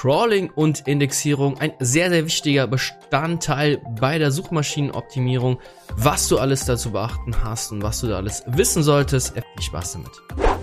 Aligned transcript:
Crawling 0.00 0.48
und 0.54 0.88
Indexierung 0.88 1.58
ein 1.58 1.72
sehr, 1.78 2.08
sehr 2.08 2.24
wichtiger 2.24 2.66
Bestandteil 2.66 3.82
bei 4.00 4.16
der 4.16 4.30
Suchmaschinenoptimierung. 4.30 5.60
Was 5.94 6.26
du 6.28 6.38
alles 6.38 6.64
dazu 6.64 6.92
beachten 6.92 7.44
hast 7.44 7.70
und 7.70 7.82
was 7.82 8.00
du 8.00 8.06
da 8.06 8.16
alles 8.16 8.42
wissen 8.46 8.82
solltest, 8.82 9.34
viel 9.34 9.62
Spaß 9.62 9.92
damit. 9.92 10.10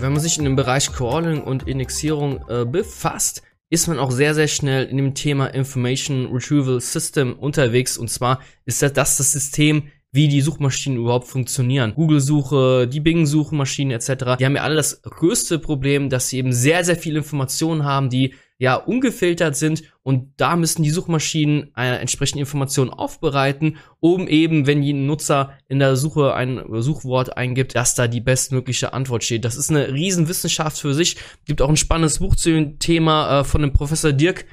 Wenn 0.00 0.10
man 0.10 0.20
sich 0.20 0.38
in 0.38 0.44
dem 0.44 0.56
Bereich 0.56 0.92
Crawling 0.92 1.44
und 1.44 1.68
Indexierung 1.68 2.40
äh, 2.48 2.64
befasst, 2.64 3.42
ist 3.70 3.86
man 3.86 4.00
auch 4.00 4.10
sehr, 4.10 4.34
sehr 4.34 4.48
schnell 4.48 4.86
in 4.86 4.96
dem 4.96 5.14
Thema 5.14 5.46
Information 5.46 6.32
Retrieval 6.32 6.80
System 6.80 7.34
unterwegs. 7.34 7.96
Und 7.96 8.10
zwar 8.10 8.40
ist 8.64 8.82
das 8.82 8.92
das 8.92 9.30
System, 9.30 9.84
wie 10.10 10.26
die 10.26 10.40
Suchmaschinen 10.40 10.98
überhaupt 10.98 11.28
funktionieren. 11.28 11.94
Google-Suche, 11.94 12.88
die 12.88 12.98
Bing-Suchmaschinen 12.98 13.92
etc. 13.92 14.36
Die 14.40 14.44
haben 14.44 14.56
ja 14.56 14.62
alle 14.62 14.74
das 14.74 15.00
größte 15.02 15.60
Problem, 15.60 16.10
dass 16.10 16.28
sie 16.28 16.38
eben 16.38 16.52
sehr, 16.52 16.82
sehr 16.82 16.96
viele 16.96 17.18
Informationen 17.18 17.84
haben, 17.84 18.10
die 18.10 18.34
ja 18.58 18.74
ungefiltert 18.74 19.56
sind 19.56 19.84
und 20.02 20.32
da 20.36 20.56
müssen 20.56 20.82
die 20.82 20.90
Suchmaschinen 20.90 21.70
eine 21.74 22.00
entsprechende 22.00 22.40
Information 22.40 22.90
aufbereiten, 22.90 23.76
um 24.00 24.26
eben, 24.26 24.66
wenn 24.66 24.82
ein 24.82 25.06
Nutzer 25.06 25.56
in 25.68 25.78
der 25.78 25.96
Suche 25.96 26.34
ein 26.34 26.62
Suchwort 26.80 27.36
eingibt, 27.36 27.76
dass 27.76 27.94
da 27.94 28.08
die 28.08 28.20
bestmögliche 28.20 28.92
Antwort 28.92 29.22
steht. 29.22 29.44
Das 29.44 29.56
ist 29.56 29.70
eine 29.70 29.92
Riesenwissenschaft 29.92 30.80
für 30.80 30.92
sich. 30.92 31.16
Gibt 31.44 31.62
auch 31.62 31.68
ein 31.68 31.76
spannendes 31.76 32.18
Buch 32.18 32.34
zu 32.34 32.50
dem 32.50 32.78
Thema 32.80 33.40
äh, 33.40 33.44
von 33.44 33.62
dem 33.62 33.72
Professor 33.72 34.12
Dirk 34.12 34.44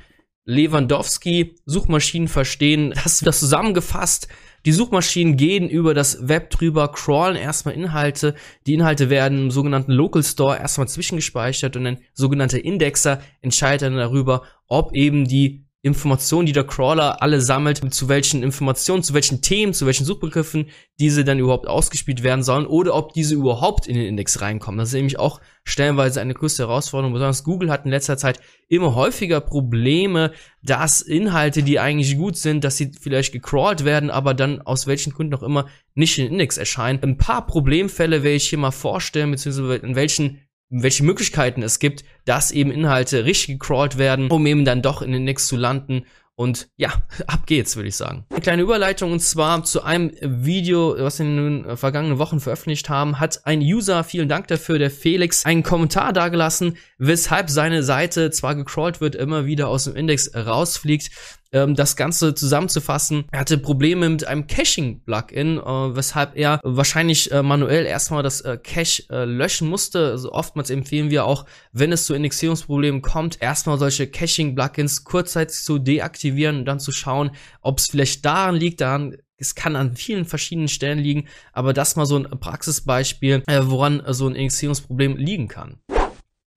Lewandowski, 0.46 1.56
Suchmaschinen 1.66 2.28
verstehen. 2.28 2.94
Hast 2.96 3.22
du 3.22 3.26
das 3.26 3.40
zusammengefasst? 3.40 4.28
Die 4.66 4.72
Suchmaschinen 4.72 5.38
gehen 5.38 5.70
über 5.70 5.94
das 5.94 6.28
Web 6.28 6.50
drüber, 6.50 6.92
crawlen 6.92 7.36
erstmal 7.36 7.76
Inhalte. 7.76 8.34
Die 8.66 8.74
Inhalte 8.74 9.12
werden 9.12 9.44
im 9.44 9.52
sogenannten 9.52 9.92
Local 9.92 10.24
Store 10.24 10.58
erstmal 10.58 10.88
zwischengespeichert 10.88 11.76
und 11.76 11.86
ein 11.86 12.00
sogenannter 12.14 12.64
Indexer 12.64 13.22
entscheidet 13.42 13.84
dann 13.84 13.96
darüber, 13.96 14.42
ob 14.68 14.96
eben 14.96 15.26
die 15.26 15.65
Informationen, 15.86 16.48
die 16.48 16.52
der 16.52 16.66
Crawler 16.66 17.22
alle 17.22 17.40
sammelt, 17.42 17.94
zu 17.94 18.10
welchen 18.10 18.42
Informationen, 18.42 19.04
zu 19.04 19.14
welchen 19.14 19.44
Themen, 19.44 19.72
zu 19.72 19.86
welchen 19.86 20.04
Suchbegriffen 20.04 20.66
diese 21.00 21.24
dann 21.24 21.38
überhaupt 21.38 21.68
ausgespielt 21.68 22.24
werden 22.24 22.42
sollen 22.42 22.66
oder 22.66 22.96
ob 22.96 23.14
diese 23.14 23.36
überhaupt 23.36 23.86
in 23.86 23.94
den 23.94 24.08
Index 24.08 24.42
reinkommen. 24.42 24.80
Das 24.80 24.90
ist 24.90 24.96
nämlich 24.96 25.20
auch 25.20 25.42
stellenweise 25.64 26.22
eine 26.22 26.34
größte 26.34 26.64
Herausforderung. 26.64 27.14
Besonders 27.14 27.44
Google 27.44 27.70
hat 27.70 27.86
in 27.86 27.92
letzter 27.92 28.18
Zeit 28.18 28.40
immer 28.68 28.96
häufiger 28.96 29.42
Probleme, 29.42 30.32
dass 30.64 31.02
Inhalte, 31.02 31.62
die 31.62 31.80
eigentlich 31.80 32.18
gut 32.18 32.36
sind, 32.36 32.64
dass 32.64 32.78
sie 32.78 32.92
vielleicht 33.00 33.32
gecrawlt 33.32 33.86
werden, 33.86 34.10
aber 34.10 34.34
dann 34.34 34.64
aus 34.64 34.88
welchen 34.88 35.14
Gründen 35.14 35.36
auch 35.36 35.44
immer 35.44 35.68
nicht 35.94 36.18
in 36.18 36.26
den 36.26 36.34
Index 36.34 36.58
erscheinen. 36.58 37.04
Ein 37.04 37.18
paar 37.20 37.46
Problemfälle 37.46 38.24
werde 38.24 38.38
ich 38.38 38.50
hier 38.50 38.58
mal 38.58 38.72
vorstellen, 38.72 39.30
beziehungsweise 39.30 39.76
in 39.76 39.96
welchen 39.96 40.40
welche 40.70 41.04
Möglichkeiten 41.04 41.62
es 41.62 41.80
gibt, 41.80 42.04
dass 42.26 42.52
eben 42.52 42.72
Inhalte 42.72 43.26
richtig 43.26 43.60
gecrawlt 43.60 43.98
werden, 43.98 44.30
um 44.30 44.46
eben 44.46 44.66
dann 44.66 44.82
doch 44.82 45.02
in 45.02 45.12
den 45.12 45.22
Index 45.22 45.48
zu 45.48 45.56
landen. 45.56 46.06
Und 46.38 46.68
ja, 46.76 46.90
ab 47.28 47.46
geht's, 47.46 47.76
würde 47.76 47.88
ich 47.88 47.96
sagen. 47.96 48.26
Eine 48.30 48.42
kleine 48.42 48.62
Überleitung 48.62 49.12
und 49.14 49.22
zwar 49.22 49.64
zu 49.64 49.84
einem 49.84 50.12
Video, 50.22 50.96
was 50.98 51.20
wir 51.20 51.26
in 51.26 51.64
den 51.64 51.78
vergangenen 51.78 52.18
Wochen 52.18 52.40
veröffentlicht 52.40 52.90
haben, 52.90 53.20
hat 53.20 53.46
ein 53.46 53.62
User, 53.62 54.04
vielen 54.04 54.28
Dank 54.28 54.48
dafür, 54.48 54.78
der 54.78 54.92
Felix, 54.92 55.46
einen 55.46 55.64
Kommentar 55.64 56.12
dagelassen, 56.12 56.78
weshalb 56.98 57.50
seine 57.50 57.84
Seite 57.84 58.32
zwar 58.32 58.56
gecrawlt 58.56 59.00
wird, 59.00 59.16
immer 59.16 59.46
wieder 59.46 59.70
aus 59.70 59.86
dem 59.86 59.96
Index 59.96 60.36
rausfliegt 60.36 61.10
ähm, 61.52 61.76
das 61.76 61.96
Ganze 61.96 62.34
zusammenzufassen. 62.34 63.26
Er 63.32 63.40
hatte 63.40 63.58
Probleme 63.58 64.10
mit 64.10 64.28
einem 64.28 64.48
Caching-Plugin, 64.48 65.58
äh, 65.58 65.62
weshalb 65.96 66.36
er 66.36 66.60
wahrscheinlich 66.64 67.32
äh, 67.32 67.44
manuell 67.44 67.86
erstmal 67.86 68.24
das 68.24 68.42
äh, 68.42 68.58
Cache 68.62 69.04
äh, 69.10 69.26
löschen 69.26 69.68
musste. 69.68 70.12
Also 70.12 70.32
oftmals 70.32 70.70
empfehlen 70.70 71.10
wir 71.10 71.26
auch, 71.26 71.46
wenn 71.72 71.92
es 71.92 72.06
zu 72.06 72.14
Indexierungsproblemen 72.14 73.02
kommt, 73.02 73.42
erstmal 73.42 73.78
solche 73.78 74.08
Caching-Plugins 74.08 75.04
kurzzeitig 75.04 75.58
zu 75.58 75.80
deaktivieren 75.80 76.60
und 76.60 76.66
dann 76.66 76.80
zu 76.80 76.92
schauen, 76.92 77.32
ob 77.62 77.80
es 77.80 77.88
vielleicht 77.88 78.26
daran 78.26 78.56
liegt, 78.56 78.82
daran 78.82 79.18
es 79.38 79.56
kann 79.56 79.76
an 79.76 79.96
vielen 79.96 80.26
verschiedenen 80.26 80.70
Stellen 80.70 81.00
liegen, 81.00 81.28
aber 81.52 81.74
das 81.74 81.96
mal 81.96 82.06
so 82.06 82.18
ein 82.18 82.24
Praxisbeispiel, 82.24 83.44
äh, 83.48 83.62
woran 83.64 84.02
so 84.08 84.28
ein 84.28 84.36
Indexierungsproblem 84.36 85.18
liegen 85.18 85.48
kann. 85.48 85.80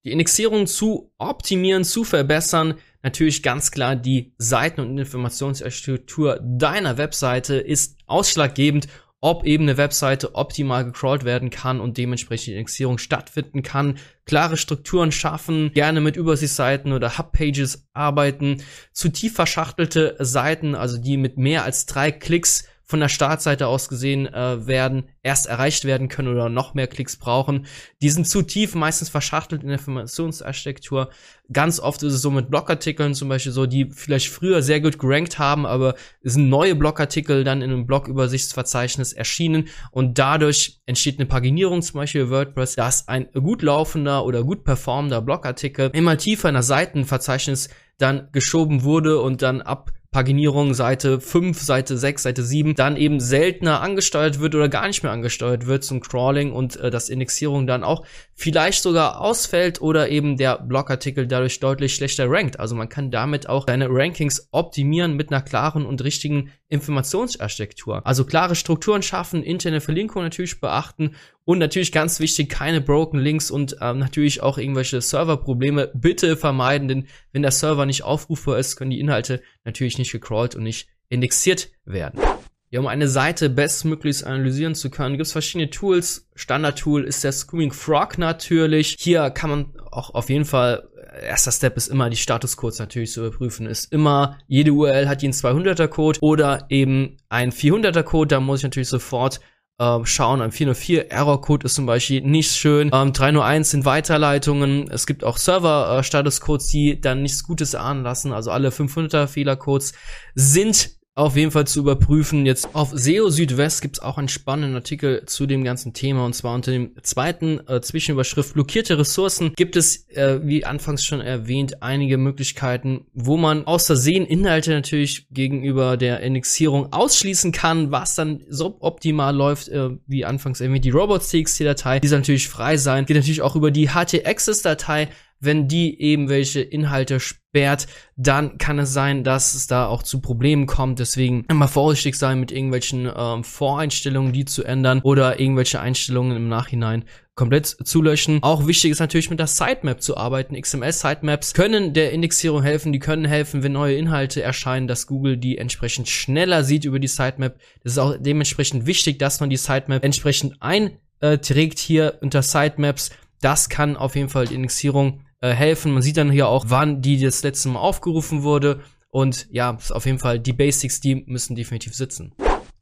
Die 0.04 0.12
Indexierung 0.12 0.66
zu 0.66 1.12
optimieren, 1.18 1.84
zu 1.84 2.04
verbessern, 2.04 2.74
natürlich 3.02 3.42
ganz 3.42 3.70
klar 3.70 3.96
die 3.96 4.32
Seiten- 4.38 4.80
und 4.80 4.98
Informationsarchitektur 4.98 6.40
deiner 6.42 6.98
Webseite 6.98 7.56
ist 7.56 7.98
ausschlaggebend, 8.06 8.88
ob 9.20 9.44
eben 9.44 9.64
eine 9.64 9.76
Webseite 9.76 10.34
optimal 10.36 10.84
gecrawlt 10.84 11.24
werden 11.24 11.50
kann 11.50 11.80
und 11.80 11.98
dementsprechend 11.98 12.48
die 12.48 12.52
Indexierung 12.52 12.98
stattfinden 12.98 13.62
kann. 13.62 13.98
Klare 14.26 14.56
Strukturen 14.56 15.10
schaffen, 15.10 15.72
gerne 15.72 16.00
mit 16.00 16.16
Übersichtsseiten 16.16 16.92
oder 16.92 17.18
Hubpages 17.18 17.88
arbeiten, 17.92 18.62
zu 18.92 19.08
tief 19.08 19.34
verschachtelte 19.34 20.16
Seiten, 20.20 20.74
also 20.76 20.98
die 20.98 21.16
mit 21.16 21.36
mehr 21.36 21.64
als 21.64 21.86
drei 21.86 22.12
Klicks 22.12 22.64
von 22.88 23.00
der 23.00 23.10
Startseite 23.10 23.66
aus 23.66 23.90
gesehen 23.90 24.26
äh, 24.26 24.66
werden, 24.66 25.10
erst 25.22 25.46
erreicht 25.46 25.84
werden 25.84 26.08
können 26.08 26.28
oder 26.28 26.48
noch 26.48 26.72
mehr 26.72 26.86
Klicks 26.86 27.18
brauchen. 27.18 27.66
Die 28.00 28.08
sind 28.08 28.26
zu 28.26 28.40
tief, 28.40 28.74
meistens 28.74 29.10
verschachtelt 29.10 29.62
in 29.62 29.68
der 29.68 29.76
Informationsarchitektur. 29.76 31.10
Ganz 31.52 31.80
oft 31.80 32.02
ist 32.02 32.14
es 32.14 32.22
so 32.22 32.30
mit 32.30 32.48
Blogartikeln 32.48 33.12
zum 33.12 33.28
Beispiel 33.28 33.52
so, 33.52 33.66
die 33.66 33.90
vielleicht 33.90 34.30
früher 34.30 34.62
sehr 34.62 34.80
gut 34.80 34.98
gerankt 34.98 35.38
haben, 35.38 35.66
aber 35.66 35.96
es 36.22 36.32
sind 36.32 36.48
neue 36.48 36.74
Blogartikel 36.74 37.44
dann 37.44 37.60
in 37.60 37.70
einem 37.70 37.86
Blogübersichtsverzeichnis 37.86 39.12
erschienen 39.12 39.68
und 39.90 40.18
dadurch 40.18 40.80
entsteht 40.86 41.18
eine 41.18 41.26
Paginierung, 41.26 41.82
zum 41.82 42.00
Beispiel 42.00 42.30
WordPress, 42.30 42.76
dass 42.76 43.06
ein 43.06 43.28
gut 43.34 43.60
laufender 43.60 44.24
oder 44.24 44.42
gut 44.44 44.64
performender 44.64 45.20
Blogartikel 45.20 45.90
immer 45.92 46.16
tiefer 46.16 46.48
in 46.48 46.54
das 46.54 46.68
Seitenverzeichnis 46.68 47.68
dann 47.98 48.28
geschoben 48.32 48.82
wurde 48.82 49.20
und 49.20 49.42
dann 49.42 49.60
ab 49.60 49.90
Paginierung 50.18 50.74
Seite 50.74 51.20
5, 51.20 51.62
Seite 51.62 51.96
6, 51.96 52.24
Seite 52.24 52.42
7 52.42 52.74
dann 52.74 52.96
eben 52.96 53.20
seltener 53.20 53.82
angesteuert 53.82 54.40
wird 54.40 54.56
oder 54.56 54.68
gar 54.68 54.88
nicht 54.88 55.04
mehr 55.04 55.12
angesteuert 55.12 55.68
wird 55.68 55.84
zum 55.84 56.00
Crawling 56.00 56.50
und 56.50 56.74
äh, 56.74 56.90
das 56.90 57.08
Indexierung 57.08 57.68
dann 57.68 57.84
auch 57.84 58.04
vielleicht 58.34 58.82
sogar 58.82 59.20
ausfällt 59.20 59.80
oder 59.80 60.08
eben 60.08 60.36
der 60.36 60.58
Blogartikel 60.58 61.28
dadurch 61.28 61.60
deutlich 61.60 61.94
schlechter 61.94 62.28
rankt. 62.28 62.58
Also 62.58 62.74
man 62.74 62.88
kann 62.88 63.12
damit 63.12 63.48
auch 63.48 63.66
seine 63.68 63.86
Rankings 63.88 64.48
optimieren 64.50 65.14
mit 65.14 65.30
einer 65.30 65.40
klaren 65.40 65.86
und 65.86 66.02
richtigen 66.02 66.50
Informationsarchitektur. 66.68 68.04
Also 68.04 68.24
klare 68.24 68.56
Strukturen 68.56 69.02
schaffen, 69.02 69.44
interne 69.44 69.80
Verlinkung 69.80 70.24
natürlich 70.24 70.60
beachten 70.60 71.14
und 71.48 71.60
natürlich 71.60 71.92
ganz 71.92 72.20
wichtig, 72.20 72.50
keine 72.50 72.82
broken 72.82 73.18
Links 73.18 73.50
und 73.50 73.78
ähm, 73.80 74.00
natürlich 74.00 74.42
auch 74.42 74.58
irgendwelche 74.58 75.00
Serverprobleme 75.00 75.90
bitte 75.94 76.36
vermeiden, 76.36 76.88
denn 76.88 77.06
wenn 77.32 77.40
der 77.40 77.52
Server 77.52 77.86
nicht 77.86 78.02
aufrufbar 78.02 78.58
ist, 78.58 78.76
können 78.76 78.90
die 78.90 79.00
Inhalte 79.00 79.40
natürlich 79.64 79.96
nicht 79.96 80.12
gecrawlt 80.12 80.56
und 80.56 80.62
nicht 80.62 80.90
indexiert 81.08 81.70
werden. 81.86 82.20
Ja, 82.68 82.80
um 82.80 82.86
eine 82.86 83.08
Seite 83.08 83.48
bestmöglichst 83.48 84.24
analysieren 84.24 84.74
zu 84.74 84.90
können, 84.90 85.16
gibt 85.16 85.24
es 85.24 85.32
verschiedene 85.32 85.70
Tools. 85.70 86.28
Standard-Tool 86.34 87.04
ist 87.04 87.24
der 87.24 87.32
Screaming 87.32 87.72
Frog 87.72 88.18
natürlich. 88.18 88.96
Hier 88.98 89.30
kann 89.30 89.48
man 89.48 89.72
auch 89.90 90.12
auf 90.12 90.28
jeden 90.28 90.44
Fall, 90.44 90.86
erster 91.22 91.50
Step 91.50 91.78
ist 91.78 91.88
immer, 91.88 92.10
die 92.10 92.18
Statuscodes 92.18 92.78
natürlich 92.78 93.12
zu 93.12 93.24
überprüfen. 93.24 93.66
Ist 93.66 93.90
immer, 93.90 94.36
jede 94.48 94.72
URL 94.72 95.08
hat 95.08 95.24
einen 95.24 95.32
200er 95.32 95.88
Code 95.88 96.18
oder 96.20 96.66
eben 96.68 97.16
ein 97.30 97.52
400er 97.52 98.02
Code. 98.02 98.28
Da 98.28 98.40
muss 98.40 98.60
ich 98.60 98.64
natürlich 98.64 98.90
sofort 98.90 99.40
äh, 99.78 99.98
schauen. 100.04 100.40
Ein 100.40 100.52
404 100.52 101.10
Error-Code 101.10 101.66
ist 101.66 101.74
zum 101.74 101.86
Beispiel 101.86 102.20
nicht 102.20 102.52
schön. 102.52 102.90
Ähm, 102.92 103.12
301 103.12 103.70
sind 103.70 103.84
Weiterleitungen. 103.84 104.90
Es 104.90 105.06
gibt 105.06 105.24
auch 105.24 105.36
Server-Status-Codes, 105.36 106.66
die 106.68 107.00
dann 107.00 107.22
nichts 107.22 107.44
Gutes 107.44 107.74
ahnen 107.74 108.02
lassen. 108.02 108.32
Also 108.32 108.50
alle 108.50 108.70
500er 108.70 109.26
Fehlercodes 109.26 109.92
sind 110.34 110.97
auf 111.18 111.36
jeden 111.36 111.50
Fall 111.50 111.66
zu 111.66 111.80
überprüfen. 111.80 112.46
Jetzt 112.46 112.76
auf 112.76 112.92
SEO 112.94 113.28
Südwest 113.28 113.82
gibt 113.82 113.96
es 113.96 114.02
auch 114.02 114.18
einen 114.18 114.28
spannenden 114.28 114.76
Artikel 114.76 115.24
zu 115.26 115.46
dem 115.46 115.64
ganzen 115.64 115.92
Thema 115.92 116.24
und 116.24 116.32
zwar 116.32 116.54
unter 116.54 116.70
dem 116.70 116.92
zweiten 117.02 117.60
äh, 117.66 117.80
Zwischenüberschrift 117.80 118.54
blockierte 118.54 118.98
Ressourcen 118.98 119.52
gibt 119.56 119.74
es, 119.74 120.08
äh, 120.10 120.38
wie 120.44 120.64
anfangs 120.64 121.04
schon 121.04 121.20
erwähnt, 121.20 121.82
einige 121.82 122.18
Möglichkeiten, 122.18 123.06
wo 123.14 123.36
man 123.36 123.64
Sehen 123.78 124.26
Inhalte 124.26 124.70
natürlich 124.70 125.28
gegenüber 125.30 125.96
der 125.96 126.20
Indexierung 126.20 126.92
ausschließen 126.92 127.50
kann, 127.50 127.90
was 127.90 128.14
dann 128.14 128.44
so 128.48 128.76
optimal 128.78 129.34
läuft, 129.34 129.68
äh, 129.68 129.90
wie 130.06 130.24
anfangs 130.24 130.60
erwähnt, 130.60 130.84
die 130.84 130.90
robots.txt-Datei, 130.90 131.98
die 131.98 132.08
soll 132.08 132.20
natürlich 132.20 132.48
frei 132.48 132.76
sein. 132.76 133.06
Geht 133.06 133.16
natürlich 133.16 133.42
auch 133.42 133.56
über 133.56 133.72
die 133.72 133.88
ht-access-Datei, 133.88 135.08
wenn 135.40 135.68
die 135.68 136.00
eben 136.00 136.28
welche 136.28 136.60
Inhalte 136.60 137.20
sperrt, 137.20 137.86
dann 138.16 138.58
kann 138.58 138.78
es 138.78 138.92
sein, 138.92 139.24
dass 139.24 139.54
es 139.54 139.66
da 139.66 139.86
auch 139.86 140.02
zu 140.02 140.20
Problemen 140.20 140.66
kommt. 140.66 140.98
Deswegen 140.98 141.44
immer 141.48 141.68
vorsichtig 141.68 142.16
sein 142.16 142.40
mit 142.40 142.52
irgendwelchen 142.52 143.10
ähm, 143.14 143.44
Voreinstellungen, 143.44 144.32
die 144.32 144.44
zu 144.44 144.64
ändern 144.64 145.00
oder 145.02 145.40
irgendwelche 145.40 145.80
Einstellungen 145.80 146.36
im 146.36 146.48
Nachhinein 146.48 147.04
komplett 147.38 147.66
zu 147.66 148.02
löschen. 148.02 148.42
Auch 148.42 148.66
wichtig 148.66 148.90
ist 148.90 148.98
natürlich 148.98 149.30
mit 149.30 149.38
der 149.38 149.46
Sitemap 149.46 150.02
zu 150.02 150.16
arbeiten. 150.16 150.60
XML-Sitemaps 150.60 151.54
können 151.54 151.94
der 151.94 152.10
Indexierung 152.10 152.64
helfen, 152.64 152.92
die 152.92 152.98
können 152.98 153.24
helfen, 153.24 153.62
wenn 153.62 153.72
neue 153.72 153.96
Inhalte 153.96 154.42
erscheinen, 154.42 154.88
dass 154.88 155.06
Google 155.06 155.36
die 155.36 155.56
entsprechend 155.56 156.08
schneller 156.08 156.64
sieht 156.64 156.84
über 156.84 156.98
die 156.98 157.06
Sitemap. 157.06 157.56
Das 157.84 157.92
ist 157.92 157.98
auch 157.98 158.16
dementsprechend 158.18 158.86
wichtig, 158.86 159.20
dass 159.20 159.38
man 159.38 159.50
die 159.50 159.56
Sitemap 159.56 160.04
entsprechend 160.04 160.56
einträgt 160.60 161.78
hier 161.78 162.18
unter 162.22 162.42
Sitemaps. 162.42 163.10
Das 163.40 163.68
kann 163.68 163.96
auf 163.96 164.16
jeden 164.16 164.30
Fall 164.30 164.48
die 164.48 164.56
Indexierung 164.56 165.20
äh, 165.40 165.50
helfen. 165.50 165.92
Man 165.92 166.02
sieht 166.02 166.16
dann 166.16 166.30
hier 166.30 166.48
auch, 166.48 166.66
wann 166.68 167.02
die 167.02 167.20
das 167.20 167.42
letzte 167.42 167.68
Mal 167.68 167.80
aufgerufen 167.80 168.42
wurde. 168.42 168.80
Und 169.10 169.46
ja, 169.50 169.70
ist 169.70 169.92
auf 169.92 170.06
jeden 170.06 170.18
Fall 170.18 170.38
die 170.38 170.52
Basics, 170.52 171.00
die 171.00 171.24
müssen 171.26 171.56
definitiv 171.56 171.94
sitzen. 171.94 172.34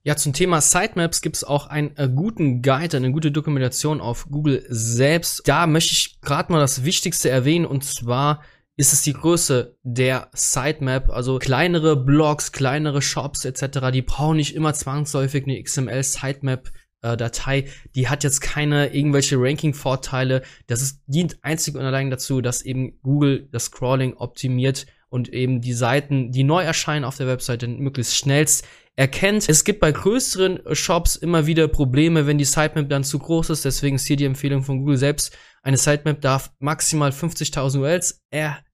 Ja, 0.02 0.14
zum 0.14 0.32
Thema 0.32 0.60
Sitemaps 0.60 1.20
gibt 1.20 1.34
es 1.34 1.42
auch 1.42 1.66
einen 1.66 1.96
äh, 1.96 2.08
guten 2.08 2.62
Guide, 2.62 2.96
eine 2.96 3.10
gute 3.10 3.32
Dokumentation 3.32 4.00
auf 4.00 4.28
Google 4.30 4.64
selbst. 4.68 5.42
Da 5.46 5.66
möchte 5.66 5.92
ich 5.92 6.20
gerade 6.20 6.52
mal 6.52 6.60
das 6.60 6.84
Wichtigste 6.84 7.28
erwähnen 7.28 7.66
und 7.66 7.84
zwar 7.84 8.42
ist 8.76 8.92
es 8.92 9.02
die 9.02 9.14
Größe 9.14 9.76
der 9.82 10.28
Sitemap. 10.32 11.10
Also 11.10 11.38
kleinere 11.38 11.96
Blogs, 11.96 12.52
kleinere 12.52 13.02
Shops 13.02 13.44
etc., 13.44 13.90
die 13.92 14.02
brauchen 14.02 14.36
nicht 14.36 14.54
immer 14.54 14.74
zwangsläufig 14.74 15.44
eine 15.44 15.60
XML-Sitemap. 15.60 16.70
Äh, 17.06 17.16
Datei, 17.16 17.66
die 17.94 18.08
hat 18.08 18.24
jetzt 18.24 18.40
keine 18.40 18.94
irgendwelche 18.94 19.36
Ranking-Vorteile. 19.38 20.42
Das 20.66 20.82
ist, 20.82 21.02
dient 21.06 21.38
einzig 21.42 21.74
und 21.76 21.82
allein 21.82 22.10
dazu, 22.10 22.40
dass 22.40 22.62
eben 22.62 22.98
Google 23.02 23.48
das 23.52 23.66
Scrolling 23.66 24.14
optimiert 24.14 24.86
und 25.08 25.28
eben 25.28 25.60
die 25.60 25.72
Seiten, 25.72 26.32
die 26.32 26.42
neu 26.42 26.62
erscheinen 26.62 27.04
auf 27.04 27.16
der 27.16 27.28
Webseite, 27.28 27.68
möglichst 27.68 28.16
schnellst 28.16 28.66
erkennt. 28.96 29.48
Es 29.48 29.62
gibt 29.64 29.80
bei 29.80 29.92
größeren 29.92 30.60
Shops 30.72 31.16
immer 31.16 31.46
wieder 31.46 31.68
Probleme, 31.68 32.26
wenn 32.26 32.38
die 32.38 32.44
Sitemap 32.44 32.88
dann 32.88 33.04
zu 33.04 33.18
groß 33.18 33.50
ist. 33.50 33.64
Deswegen 33.64 33.96
ist 33.96 34.06
hier 34.06 34.16
die 34.16 34.24
Empfehlung 34.24 34.62
von 34.62 34.78
Google 34.78 34.96
selbst. 34.96 35.36
Eine 35.62 35.76
Sitemap 35.76 36.20
darf 36.20 36.50
maximal 36.58 37.10
50.000 37.10 37.78
URLs 37.78 38.22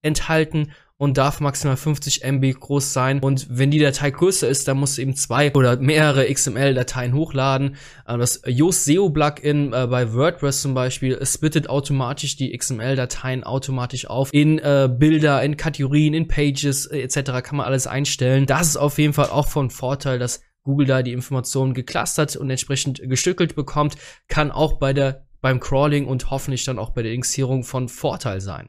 enthalten 0.01 0.73
und 0.97 1.19
darf 1.19 1.41
maximal 1.41 1.77
50 1.77 2.23
MB 2.23 2.55
groß 2.59 2.93
sein. 2.93 3.21
Und 3.21 3.47
wenn 3.51 3.71
die 3.71 3.79
Datei 3.79 4.11
größer 4.11 4.49
ist, 4.49 4.69
dann 4.69 4.79
musst 4.79 4.99
du 4.99 5.03
eben 5.03 5.17
zwei 5.17 5.53
oder 5.53 5.77
mehrere 5.77 6.33
XML-Dateien 6.33 7.15
hochladen. 7.15 7.77
Äh, 8.07 8.19
das 8.19 8.43
Yoast 8.47 8.85
SEO 8.85 9.11
Plugin 9.11 9.73
äh, 9.73 9.87
bei 9.87 10.13
WordPress 10.13 10.63
zum 10.63 10.75
Beispiel 10.75 11.25
splittet 11.25 11.69
automatisch 11.69 12.37
die 12.37 12.57
XML-Dateien 12.57 13.45
automatisch 13.45 14.07
auf 14.07 14.33
in 14.33 14.59
äh, 14.59 14.89
Bilder, 14.91 15.43
in 15.43 15.57
Kategorien, 15.57 16.15
in 16.15 16.29
Pages 16.29 16.87
äh, 16.87 17.01
etc. 17.01 17.43
kann 17.43 17.57
man 17.57 17.67
alles 17.67 17.87
einstellen. 17.87 18.47
Das 18.47 18.69
ist 18.69 18.77
auf 18.77 18.99
jeden 18.99 19.13
Fall 19.13 19.31
auch 19.31 19.49
von 19.49 19.71
Vorteil, 19.71 20.19
dass 20.19 20.41
Google 20.63 20.87
da 20.87 21.03
die 21.03 21.13
Informationen 21.13 21.75
geclustert 21.75 22.37
und 22.37 22.49
entsprechend 22.49 23.03
gestückelt 23.03 23.55
bekommt, 23.57 23.97
kann 24.29 24.51
auch 24.51 24.75
bei 24.75 24.93
der 24.93 25.27
beim 25.41 25.59
Crawling 25.59 26.07
und 26.07 26.31
hoffentlich 26.31 26.65
dann 26.65 26.79
auch 26.79 26.91
bei 26.91 27.03
der 27.03 27.13
Indexierung 27.13 27.65
von 27.65 27.89
Vorteil 27.89 28.41
sein. 28.41 28.69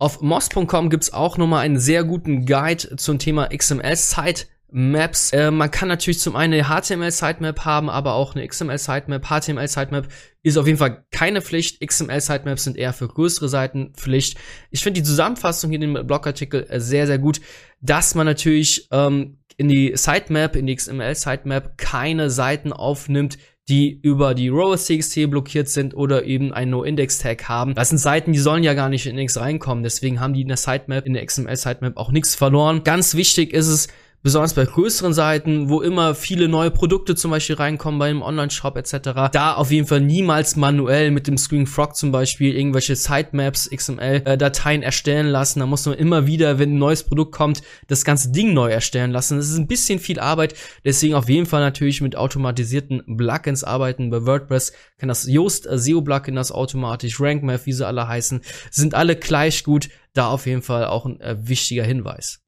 Auf 0.00 0.22
moz.com 0.22 0.88
gibt's 0.88 1.12
auch 1.12 1.36
nochmal 1.36 1.60
einen 1.60 1.78
sehr 1.78 2.04
guten 2.04 2.46
Guide 2.46 2.96
zum 2.96 3.18
Thema 3.18 3.50
XML-Sitemaps. 3.54 5.34
Äh, 5.34 5.50
man 5.50 5.70
kann 5.70 5.88
natürlich 5.88 6.20
zum 6.20 6.36
einen 6.36 6.54
eine 6.54 6.80
HTML-Sitemap 6.80 7.66
haben, 7.66 7.90
aber 7.90 8.14
auch 8.14 8.34
eine 8.34 8.48
XML-Sitemap. 8.48 9.26
HTML-Sitemap 9.26 10.08
ist 10.42 10.56
auf 10.56 10.66
jeden 10.66 10.78
Fall 10.78 11.04
keine 11.10 11.42
Pflicht. 11.42 11.86
XML-Sitemaps 11.86 12.64
sind 12.64 12.78
eher 12.78 12.94
für 12.94 13.08
größere 13.08 13.50
Seiten 13.50 13.92
Pflicht. 13.92 14.38
Ich 14.70 14.82
finde 14.82 15.02
die 15.02 15.06
Zusammenfassung 15.06 15.68
hier 15.68 15.82
in 15.82 15.92
dem 15.92 16.06
Blogartikel 16.06 16.66
äh, 16.70 16.80
sehr, 16.80 17.06
sehr 17.06 17.18
gut, 17.18 17.42
dass 17.82 18.14
man 18.14 18.24
natürlich 18.24 18.88
ähm, 18.92 19.36
in 19.58 19.68
die 19.68 19.92
Sitemap, 19.94 20.56
in 20.56 20.66
die 20.66 20.76
XML-Sitemap 20.76 21.76
keine 21.76 22.30
Seiten 22.30 22.72
aufnimmt, 22.72 23.36
die 23.68 24.00
über 24.02 24.34
die 24.34 24.48
rows.txt 24.48 25.30
blockiert 25.30 25.68
sind 25.68 25.94
oder 25.94 26.24
eben 26.24 26.52
ein 26.52 26.70
No-Index-Tag 26.70 27.48
haben. 27.48 27.74
Das 27.74 27.90
sind 27.90 27.98
Seiten, 27.98 28.32
die 28.32 28.38
sollen 28.38 28.64
ja 28.64 28.74
gar 28.74 28.88
nicht 28.88 29.06
in 29.06 29.12
Index 29.12 29.36
reinkommen. 29.36 29.84
Deswegen 29.84 30.20
haben 30.20 30.34
die 30.34 30.42
in 30.42 30.48
der 30.48 30.56
Sitemap, 30.56 31.06
in 31.06 31.14
der 31.14 31.24
XML-Sitemap 31.24 31.96
auch 31.96 32.10
nichts 32.10 32.34
verloren. 32.34 32.82
Ganz 32.82 33.14
wichtig 33.14 33.52
ist 33.52 33.68
es, 33.68 33.88
besonders 34.22 34.54
bei 34.54 34.64
größeren 34.64 35.14
Seiten, 35.14 35.68
wo 35.68 35.80
immer 35.80 36.14
viele 36.14 36.48
neue 36.48 36.70
Produkte 36.70 37.14
zum 37.14 37.30
Beispiel 37.30 37.56
reinkommen 37.56 37.98
beim 37.98 38.22
Online-Shop 38.22 38.76
etc. 38.76 39.30
Da 39.32 39.54
auf 39.54 39.70
jeden 39.70 39.86
Fall 39.86 40.00
niemals 40.00 40.56
manuell 40.56 41.10
mit 41.10 41.26
dem 41.26 41.38
Screen 41.38 41.66
Frog 41.66 41.96
zum 41.96 42.12
Beispiel 42.12 42.54
irgendwelche 42.54 42.96
Sitemaps, 42.96 43.70
XML-Dateien 43.70 44.82
erstellen 44.82 45.26
lassen. 45.26 45.60
Da 45.60 45.66
muss 45.66 45.86
man 45.86 45.96
immer 45.96 46.26
wieder, 46.26 46.58
wenn 46.58 46.74
ein 46.74 46.78
neues 46.78 47.02
Produkt 47.04 47.32
kommt, 47.32 47.62
das 47.88 48.04
ganze 48.04 48.30
Ding 48.30 48.52
neu 48.52 48.70
erstellen 48.70 49.10
lassen. 49.10 49.38
Das 49.38 49.48
ist 49.48 49.56
ein 49.56 49.66
bisschen 49.66 49.98
viel 49.98 50.20
Arbeit. 50.20 50.54
Deswegen 50.84 51.14
auf 51.14 51.28
jeden 51.28 51.46
Fall 51.46 51.60
natürlich 51.60 52.00
mit 52.00 52.16
automatisierten 52.16 53.16
Plugins 53.16 53.64
arbeiten. 53.64 54.10
Bei 54.10 54.26
WordPress 54.26 54.72
kann 54.98 55.08
das 55.08 55.26
Yoast 55.26 55.64
SEO-Plugin 55.64 56.34
das 56.34 56.52
automatisch, 56.52 57.20
RankMath, 57.20 57.64
wie 57.66 57.72
sie 57.72 57.86
alle 57.86 58.06
heißen, 58.06 58.42
sind 58.70 58.94
alle 58.94 59.16
gleich 59.16 59.64
gut. 59.64 59.88
Da 60.12 60.28
auf 60.28 60.46
jeden 60.46 60.62
Fall 60.62 60.86
auch 60.86 61.06
ein 61.06 61.20
äh, 61.20 61.36
wichtiger 61.38 61.84
Hinweis. 61.84 62.40